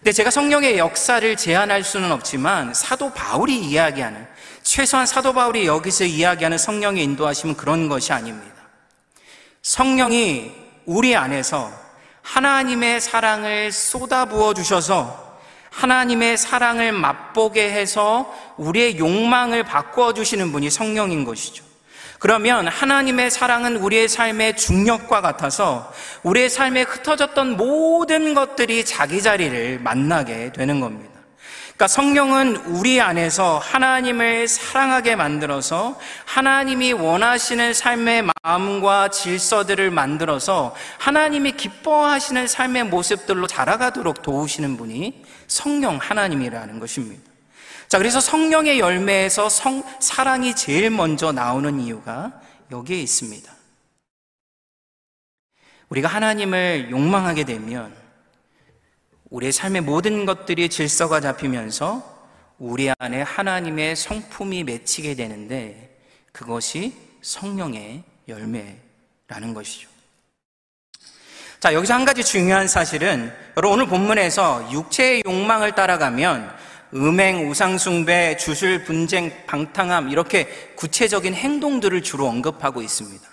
근데 0.00 0.12
제가 0.12 0.30
성령의 0.30 0.76
역사를 0.76 1.34
제한할 1.34 1.82
수는 1.82 2.12
없지만 2.12 2.74
사도 2.74 3.14
바울이 3.14 3.58
이야기하는 3.58 4.26
최소한 4.62 5.06
사도 5.06 5.32
바울이 5.32 5.66
여기서 5.66 6.04
이야기하는 6.04 6.58
성령의 6.58 7.02
인도하심은 7.04 7.56
그런 7.56 7.88
것이 7.88 8.12
아닙니다. 8.12 8.54
성령이 9.62 10.52
우리 10.84 11.16
안에서 11.16 11.85
하나님의 12.26 13.00
사랑을 13.00 13.70
쏟아부어 13.70 14.52
주셔서 14.52 15.24
하나님의 15.70 16.36
사랑을 16.36 16.90
맛보게 16.90 17.70
해서 17.70 18.34
우리의 18.56 18.98
욕망을 18.98 19.62
바꾸어 19.62 20.12
주시는 20.12 20.50
분이 20.50 20.70
성령인 20.70 21.24
것이죠. 21.24 21.64
그러면 22.18 22.66
하나님의 22.66 23.30
사랑은 23.30 23.76
우리의 23.76 24.08
삶의 24.08 24.56
중력과 24.56 25.20
같아서 25.20 25.92
우리의 26.24 26.50
삶에 26.50 26.82
흩어졌던 26.82 27.56
모든 27.56 28.34
것들이 28.34 28.84
자기 28.84 29.22
자리를 29.22 29.78
만나게 29.80 30.50
되는 30.52 30.80
겁니다. 30.80 31.15
그러니까 31.76 31.88
성령은 31.88 32.56
우리 32.56 33.02
안에서 33.02 33.58
하나님을 33.58 34.48
사랑하게 34.48 35.14
만들어서 35.14 36.00
하나님이 36.24 36.94
원하시는 36.94 37.74
삶의 37.74 38.24
마음과 38.42 39.10
질서들을 39.10 39.90
만들어서 39.90 40.74
하나님이 40.96 41.52
기뻐하시는 41.52 42.46
삶의 42.46 42.84
모습들로 42.84 43.46
자라가도록 43.46 44.22
도우시는 44.22 44.78
분이 44.78 45.22
성령 45.48 45.98
하나님이라는 45.98 46.80
것입니다. 46.80 47.30
자, 47.88 47.98
그래서 47.98 48.20
성령의 48.20 48.80
열매에서 48.80 49.50
성, 49.50 49.82
사랑이 50.00 50.56
제일 50.56 50.88
먼저 50.88 51.30
나오는 51.30 51.78
이유가 51.78 52.40
여기에 52.70 53.00
있습니다. 53.02 53.52
우리가 55.90 56.08
하나님을 56.08 56.88
욕망하게 56.90 57.44
되면 57.44 58.05
우리의 59.30 59.52
삶의 59.52 59.82
모든 59.82 60.24
것들이 60.24 60.68
질서가 60.68 61.20
잡히면서 61.20 62.14
우리 62.58 62.90
안에 62.98 63.22
하나님의 63.22 63.96
성품이 63.96 64.64
맺히게 64.64 65.14
되는데 65.14 65.98
그것이 66.32 66.94
성령의 67.22 68.02
열매라는 68.28 69.54
것이죠. 69.54 69.88
자, 71.58 71.74
여기서 71.74 71.94
한 71.94 72.04
가지 72.04 72.22
중요한 72.22 72.68
사실은 72.68 73.32
여러분 73.56 73.80
오늘 73.80 73.88
본문에서 73.88 74.70
육체의 74.72 75.22
욕망을 75.26 75.74
따라가면 75.74 76.54
음행, 76.94 77.50
우상숭배, 77.50 78.36
주술, 78.36 78.84
분쟁, 78.84 79.32
방탕함 79.46 80.10
이렇게 80.10 80.46
구체적인 80.76 81.34
행동들을 81.34 82.02
주로 82.02 82.26
언급하고 82.26 82.80
있습니다. 82.82 83.26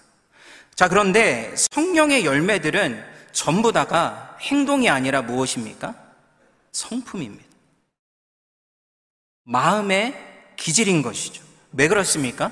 자, 0.73 0.87
그런데 0.87 1.53
성령의 1.55 2.25
열매들은 2.25 3.12
전부 3.33 3.73
다가 3.73 4.37
행동이 4.39 4.89
아니라 4.89 5.21
무엇입니까? 5.21 5.95
성품입니다. 6.71 7.43
마음의 9.43 10.15
기질인 10.55 11.01
것이죠. 11.01 11.43
왜 11.73 11.87
그렇습니까? 11.87 12.51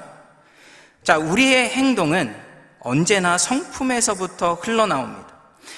자, 1.04 1.18
우리의 1.18 1.70
행동은 1.70 2.36
언제나 2.80 3.38
성품에서부터 3.38 4.56
흘러나옵니다. 4.56 5.28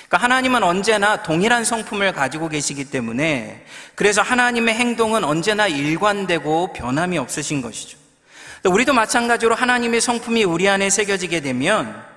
그러니까 0.08 0.18
하나님은 0.18 0.64
언제나 0.64 1.22
동일한 1.22 1.66
성품을 1.66 2.14
가지고 2.14 2.50
계시기 2.50 2.86
때문에 2.86 3.66
그래서 3.96 4.22
하나님의 4.22 4.74
행동은 4.76 5.24
언제나 5.24 5.68
일관되고 5.68 6.74
변함이 6.74 7.18
없으신 7.18 7.62
것이죠. 7.62 7.98
우리도 8.64 8.94
마찬가지로 8.94 9.56
하나님의 9.56 10.00
성품이 10.00 10.46
우리 10.46 10.70
안에 10.70 10.90
새겨지게 10.90 11.42
되면 11.42 12.13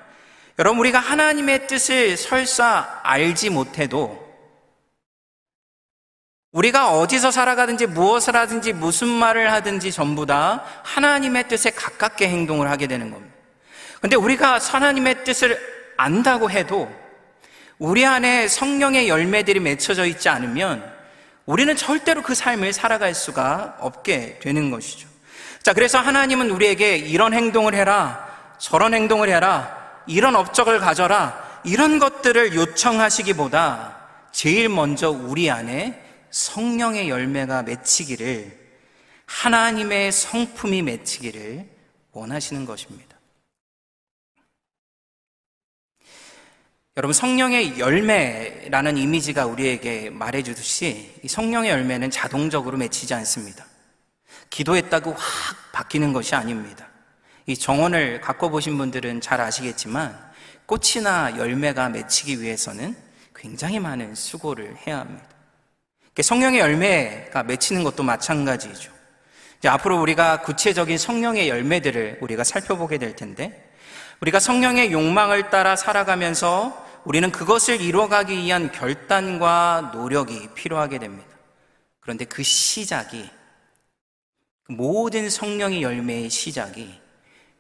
여러분 0.59 0.81
우리가 0.81 0.99
하나님의 0.99 1.67
뜻을 1.67 2.17
설사 2.17 3.01
알지 3.03 3.51
못해도 3.51 4.25
우리가 6.53 6.99
어디서 6.99 7.31
살아가든지 7.31 7.87
무엇을 7.87 8.35
하든지 8.35 8.73
무슨 8.73 9.09
말을 9.09 9.53
하든지 9.53 9.93
전부 9.93 10.25
다 10.25 10.65
하나님의 10.85 11.49
뜻에 11.49 11.71
가깝게 11.71 12.29
행동을 12.29 12.71
하게 12.71 12.87
되는 12.87 13.11
겁니다. 13.11 13.35
근데 14.01 14.17
우리가 14.17 14.59
하나님의 14.59 15.25
뜻을 15.25 15.59
안다고 15.99 16.51
해도 16.51 16.91
우리 17.79 18.07
안에 18.07 18.49
성령의 18.49 19.09
열매들이 19.09 19.61
맺혀져 19.61 20.07
있지 20.07 20.31
않으면 20.31 20.91
우리는 21.45 21.77
절대로 21.77 22.23
그 22.23 22.35
삶을 22.35 22.73
살아갈 22.73 23.15
수가 23.15 23.77
없게 23.81 24.39
되는 24.41 24.71
것이죠. 24.71 25.09
자, 25.63 25.75
그래서 25.75 25.99
하나님은 25.99 26.51
우리에게 26.51 26.97
이런 26.97 27.35
행동을 27.35 27.75
해라, 27.75 28.55
저런 28.59 28.95
행동을 28.95 29.29
해라, 29.29 29.76
이런 30.07 30.37
업적을 30.37 30.79
가져라, 30.79 31.61
이런 31.65 31.99
것들을 31.99 32.55
요청하시기보다 32.55 33.97
제일 34.33 34.69
먼저 34.69 35.11
우리 35.11 35.51
안에 35.51 36.03
성령의 36.31 37.09
열매가 37.09 37.63
맺히기를, 37.63 38.67
하나님의 39.27 40.13
성품이 40.13 40.83
맺히기를 40.83 41.69
원하시는 42.13 42.65
것입니다. 42.65 43.17
여러분 46.97 47.13
성령의 47.13 47.79
열매라는 47.79 48.97
이미지가 48.97 49.45
우리에게 49.45 50.09
말해주듯이 50.09 51.21
이 51.23 51.29
성령의 51.29 51.71
열매는 51.71 52.11
자동적으로 52.11 52.79
맺히지 52.79 53.13
않습니다. 53.13 53.67
기도했다고 54.49 55.13
확 55.13 55.73
바뀌는 55.73 56.15
것이 56.15 56.35
아닙니다. 56.35 56.89
이 57.47 57.57
정원을 57.57 58.21
갖고 58.21 58.51
보신 58.51 58.77
분들은 58.77 59.21
잘 59.21 59.41
아시겠지만 59.41 60.19
꽃이나 60.67 61.39
열매가 61.39 61.91
맺히기 61.91 62.43
위해서는 62.43 62.97
굉장히 63.35 63.79
많은 63.79 64.15
수고를 64.17 64.77
해야 64.87 64.99
합니다. 64.99 65.25
성령의 66.21 66.61
열매가 66.61 67.45
맺히는 67.45 67.85
것도 67.85 68.03
마찬가지죠. 68.03 68.91
앞으로 69.65 70.01
우리가 70.01 70.43
구체적인 70.43 70.99
성령의 70.99 71.49
열매들을 71.49 72.19
우리가 72.21 72.45
살펴보게 72.45 72.99
될 72.99 73.15
텐데 73.15 73.73
우리가 74.21 74.41
성령의 74.41 74.93
욕망을 74.93 75.51
따라 75.51 75.77
살아가면서 75.77 76.85
우리는 77.05 77.31
그것을 77.31 77.81
이루어가기 77.81 78.37
위한 78.37 78.73
결단과 78.73 79.93
노력이 79.95 80.49
필요하게 80.55 80.99
됩니다. 80.99 81.29
그런데 82.01 82.25
그 82.25 82.43
시작이, 82.43 83.31
모든 84.69 85.31
성령의 85.31 85.83
열매의 85.83 86.31
시작이 86.31 87.06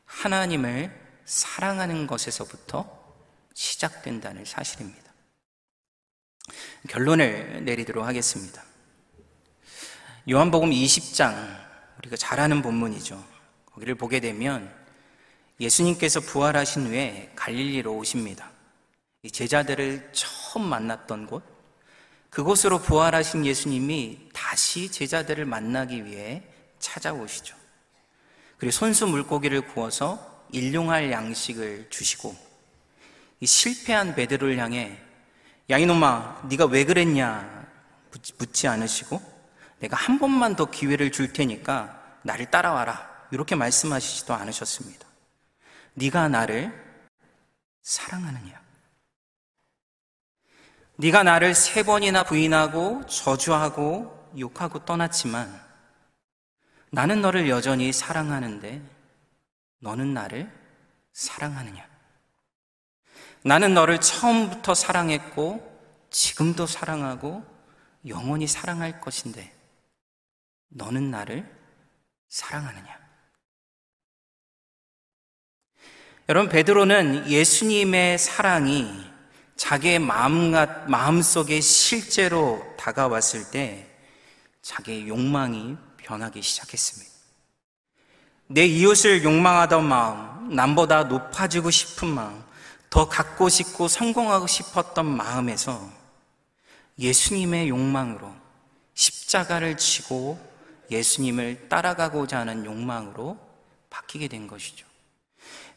하나님을 0.07 0.91
사랑하는 1.25 2.07
것에서부터 2.07 3.15
시작된다는 3.55 4.45
사실입니다. 4.45 5.13
결론을 6.89 7.65
내리도록 7.65 8.07
하겠습니다. 8.07 8.63
요한복음 10.29 10.71
20장, 10.71 11.35
우리가 11.99 12.17
잘 12.17 12.41
아는 12.41 12.63
본문이죠. 12.63 13.23
거기를 13.67 13.95
보게 13.95 14.21
되면 14.21 14.73
예수님께서 15.61 16.21
부활하신 16.21 16.87
후에 16.87 17.33
갈릴리로 17.37 17.95
오십니다. 17.97 18.51
제자들을 19.31 20.11
처음 20.13 20.65
만났던 20.67 21.27
곳, 21.27 21.43
그곳으로 22.31 22.81
부활하신 22.81 23.45
예수님이 23.45 24.29
다 24.33 24.47
다시 24.57 24.91
제자들을 24.91 25.45
만나기 25.45 26.07
위해 26.07 26.43
찾아오시죠. 26.79 27.55
그리고 28.59 28.73
손수 28.73 29.07
물고기를 29.07 29.63
구워서 29.69 30.45
일용할 30.53 31.11
양식을 31.11 31.89
주시고 31.91 32.35
이 33.41 33.47
실패한 33.47 34.15
베드로를 34.15 34.59
향해 34.59 34.99
야 35.71 35.79
이놈아 35.79 36.43
네가 36.49 36.67
왜 36.67 36.85
그랬냐 36.85 37.67
묻지 38.39 38.69
않으시고 38.69 39.21
내가 39.81 39.97
한 39.97 40.19
번만 40.19 40.57
더 40.57 40.71
기회를 40.71 41.13
줄 41.13 41.33
테니까 41.33 42.19
나를 42.23 42.51
따라와라 42.51 43.29
이렇게 43.31 43.55
말씀하시지도 43.55 44.33
않으셨습니다. 44.35 45.07
네가 45.95 46.29
나를 46.29 46.73
사랑하느냐? 47.83 48.61
네가 50.97 51.23
나를 51.25 51.55
세 51.55 51.83
번이나 51.83 52.23
부인하고 52.23 53.05
저주하고 53.07 54.33
욕하고 54.39 54.85
떠났지만 54.85 55.66
나는 56.91 57.21
너를 57.21 57.49
여전히 57.49 57.93
사랑하는데 57.93 58.83
너는 59.81 60.15
나를 60.15 60.51
사랑하느냐? 61.13 61.87
나는 63.45 63.75
너를 63.75 64.01
처음부터 64.01 64.75
사랑했고 64.75 65.77
지금도 66.11 66.67
사랑하고 66.67 67.45
영원히 68.07 68.47
사랑할 68.47 69.01
것인데 69.01 69.53
너는 70.69 71.11
나를 71.11 71.49
사랑하느냐? 72.29 73.07
여러분 76.29 76.51
베드로는 76.51 77.31
예수님의 77.31 78.19
사랑이 78.19 79.07
자기의 79.55 80.01
마음 80.01 80.53
마음속에 80.89 81.61
실제로 81.61 82.75
다가왔을 82.77 83.51
때 83.53 83.89
자기의 84.61 85.09
욕망이 85.09 85.77
변하기 86.07 86.41
시작했습니다. 86.41 87.13
내 88.47 88.65
이웃을 88.65 89.25
욕망하던 89.25 89.85
마음, 89.85 90.55
남보다 90.55 91.05
높아지고 91.05 91.71
싶은 91.71 92.09
마음, 92.09 92.45
더 92.89 93.09
갖고 93.09 93.49
싶고 93.49 93.89
성공하고 93.89 94.47
싶었던 94.47 95.05
마음에서 95.05 95.91
예수님의 96.99 97.69
욕망으로 97.69 98.33
십자가를 98.95 99.77
지고 99.77 100.39
예수님을 100.91 101.69
따라가고자 101.69 102.39
하는 102.39 102.65
욕망으로 102.65 103.37
바뀌게 103.91 104.29
된 104.29 104.47
것이죠. 104.47 104.87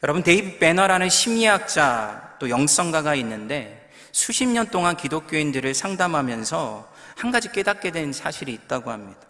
여러분, 0.04 0.22
데이브 0.22 0.58
베너라는 0.58 1.10
심리학자 1.10 2.36
또 2.38 2.48
영성가가 2.48 3.16
있는데 3.16 3.90
수십 4.12 4.46
년 4.46 4.68
동안 4.68 4.96
기독교인들을 4.96 5.74
상담하면서 5.74 6.88
한 7.16 7.30
가지 7.32 7.50
깨닫게 7.50 7.90
된 7.90 8.12
사실이 8.12 8.52
있다고 8.52 8.92
합니다. 8.92 9.29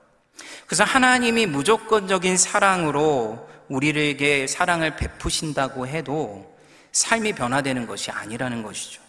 그래서 0.66 0.84
하나님이 0.84 1.47
무조건적인 1.47 2.36
사랑으로 2.36 3.49
우리에게 3.68 4.47
사랑을 4.47 4.97
베푸신다고 4.97 5.86
해도 5.86 6.57
삶이 6.93 7.32
변화되는 7.34 7.86
것이 7.86 8.11
아니라는 8.11 8.62
것이죠. 8.62 9.01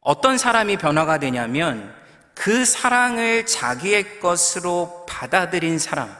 어떤 0.00 0.38
사람이 0.38 0.76
변화가 0.76 1.18
되냐면 1.18 1.94
그 2.34 2.64
사랑을 2.64 3.46
자기의 3.46 4.20
것으로 4.20 5.06
받아들인 5.08 5.78
사람. 5.78 6.14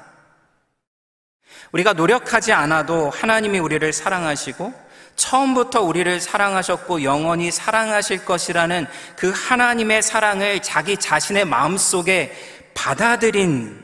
우리가 1.72 1.92
노력하지 1.92 2.52
않아도 2.52 3.10
하나님이 3.10 3.58
우리를 3.58 3.92
사랑하시고 3.92 4.86
처음부터 5.16 5.82
우리를 5.82 6.20
사랑하셨고 6.20 7.02
영원히 7.02 7.50
사랑하실 7.50 8.24
것이라는 8.24 8.86
그 9.16 9.32
하나님의 9.34 10.02
사랑을 10.02 10.60
자기 10.60 10.96
자신의 10.96 11.46
마음속에 11.46 12.32
받아들인 12.76 13.82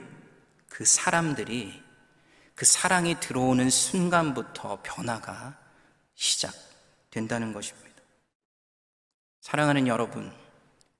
그 0.68 0.84
사람들이 0.84 1.82
그 2.55 2.64
사랑이 2.64 3.18
들어오는 3.18 3.70
순간부터 3.70 4.80
변화가 4.82 5.59
시작된다는 6.14 7.53
것입니다. 7.53 7.90
사랑하는 9.40 9.88
여러분, 9.88 10.30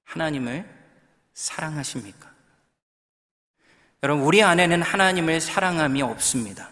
하나님을 0.05 0.69
사랑하십니까? 1.35 2.29
여러분, 4.03 4.25
우리 4.25 4.43
안에는 4.43 4.83
하나님을 4.83 5.41
사랑함이 5.41 6.03
없습니다. 6.03 6.71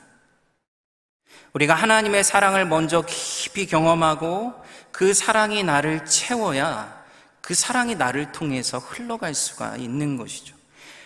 우리가 1.53 1.75
하나님의 1.75 2.25
사랑을 2.25 2.64
먼저 2.64 3.03
깊이 3.07 3.66
경험하고 3.66 4.55
그 4.91 5.14
사랑이 5.14 5.62
나를 5.62 6.05
채워야 6.07 7.05
그 7.41 7.55
사랑이 7.55 7.95
나를 7.95 8.33
통해서 8.33 8.79
흘러갈 8.79 9.35
수가 9.35 9.77
있는 9.77 10.16
것이죠. 10.16 10.60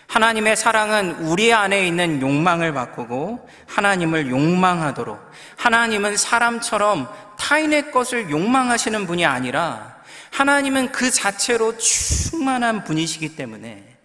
하나님의 0.07 0.57
사랑은 0.57 1.27
우리 1.27 1.53
안에 1.53 1.87
있는 1.87 2.21
욕망을 2.21 2.73
바꾸고 2.73 3.49
하나님을 3.67 4.31
욕망하도록 4.31 5.19
하나님은 5.57 6.17
사람처럼 6.17 7.09
타인의 7.39 7.91
것을 7.91 8.31
욕망하시는 8.31 9.07
분이 9.07 9.25
아니라 9.25 9.95
하나님은 10.31 10.93
그 10.93 11.11
자체로 11.11 11.77
충만한 11.79 12.85
분이시기 12.85 13.37
때문에 13.37 13.97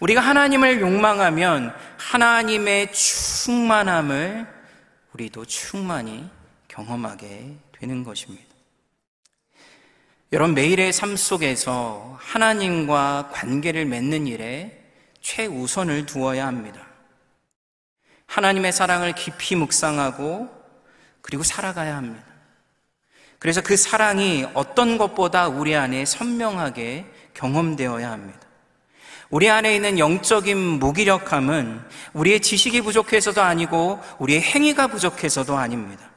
우리가 0.00 0.20
하나님을 0.20 0.80
욕망하면 0.80 1.74
하나님의 1.96 2.92
충만함을 2.92 4.46
우리도 5.12 5.44
충만히 5.44 6.28
경험하게 6.68 7.56
되는 7.78 8.02
것입니다. 8.02 8.44
여러분, 10.32 10.54
매일의 10.54 10.92
삶 10.92 11.16
속에서 11.16 12.18
하나님과 12.18 13.30
관계를 13.32 13.84
맺는 13.84 14.26
일에 14.26 14.81
최우선을 15.22 16.06
두어야 16.06 16.46
합니다. 16.46 16.86
하나님의 18.26 18.72
사랑을 18.72 19.14
깊이 19.14 19.56
묵상하고 19.56 20.48
그리고 21.20 21.42
살아가야 21.42 21.96
합니다. 21.96 22.24
그래서 23.38 23.60
그 23.60 23.76
사랑이 23.76 24.46
어떤 24.54 24.98
것보다 24.98 25.48
우리 25.48 25.74
안에 25.74 26.04
선명하게 26.04 27.06
경험되어야 27.34 28.10
합니다. 28.10 28.40
우리 29.30 29.48
안에 29.48 29.74
있는 29.74 29.98
영적인 29.98 30.58
무기력함은 30.58 31.80
우리의 32.12 32.40
지식이 32.40 32.82
부족해서도 32.82 33.40
아니고 33.40 34.00
우리의 34.18 34.42
행위가 34.42 34.88
부족해서도 34.88 35.56
아닙니다. 35.56 36.10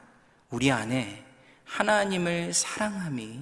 우리 0.50 0.70
안에 0.70 1.24
하나님을 1.64 2.52
사랑함이 2.52 3.40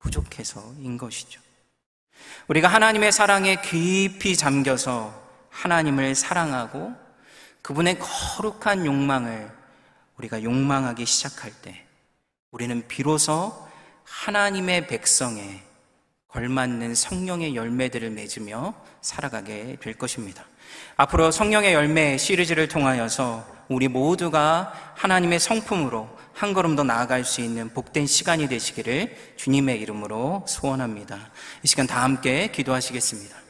부족해서인 0.00 0.98
것이죠. 0.98 1.40
우리가 2.48 2.68
하나님의 2.68 3.12
사랑에 3.12 3.60
깊이 3.60 4.36
잠겨서 4.36 5.12
하나님을 5.50 6.14
사랑하고 6.14 6.92
그분의 7.62 7.98
거룩한 7.98 8.86
욕망을 8.86 9.50
우리가 10.18 10.42
욕망하기 10.42 11.04
시작할 11.04 11.52
때 11.62 11.84
우리는 12.50 12.86
비로소 12.86 13.66
하나님의 14.04 14.86
백성에 14.86 15.62
걸맞는 16.28 16.94
성령의 16.94 17.56
열매들을 17.56 18.10
맺으며 18.10 18.74
살아가게 19.00 19.78
될 19.80 19.94
것입니다. 19.94 20.44
앞으로 20.96 21.30
성령의 21.30 21.74
열매 21.74 22.16
시리즈를 22.16 22.68
통하여서 22.68 23.46
우리 23.68 23.88
모두가 23.88 24.72
하나님의 24.94 25.40
성품으로 25.40 26.08
한 26.36 26.52
걸음 26.52 26.76
더 26.76 26.82
나아갈 26.82 27.24
수 27.24 27.40
있는 27.40 27.70
복된 27.70 28.06
시간이 28.06 28.46
되시기를 28.48 29.16
주님의 29.36 29.80
이름으로 29.80 30.44
소원합니다. 30.46 31.30
이 31.62 31.66
시간 31.66 31.86
다 31.86 32.02
함께 32.02 32.50
기도하시겠습니다. 32.52 33.45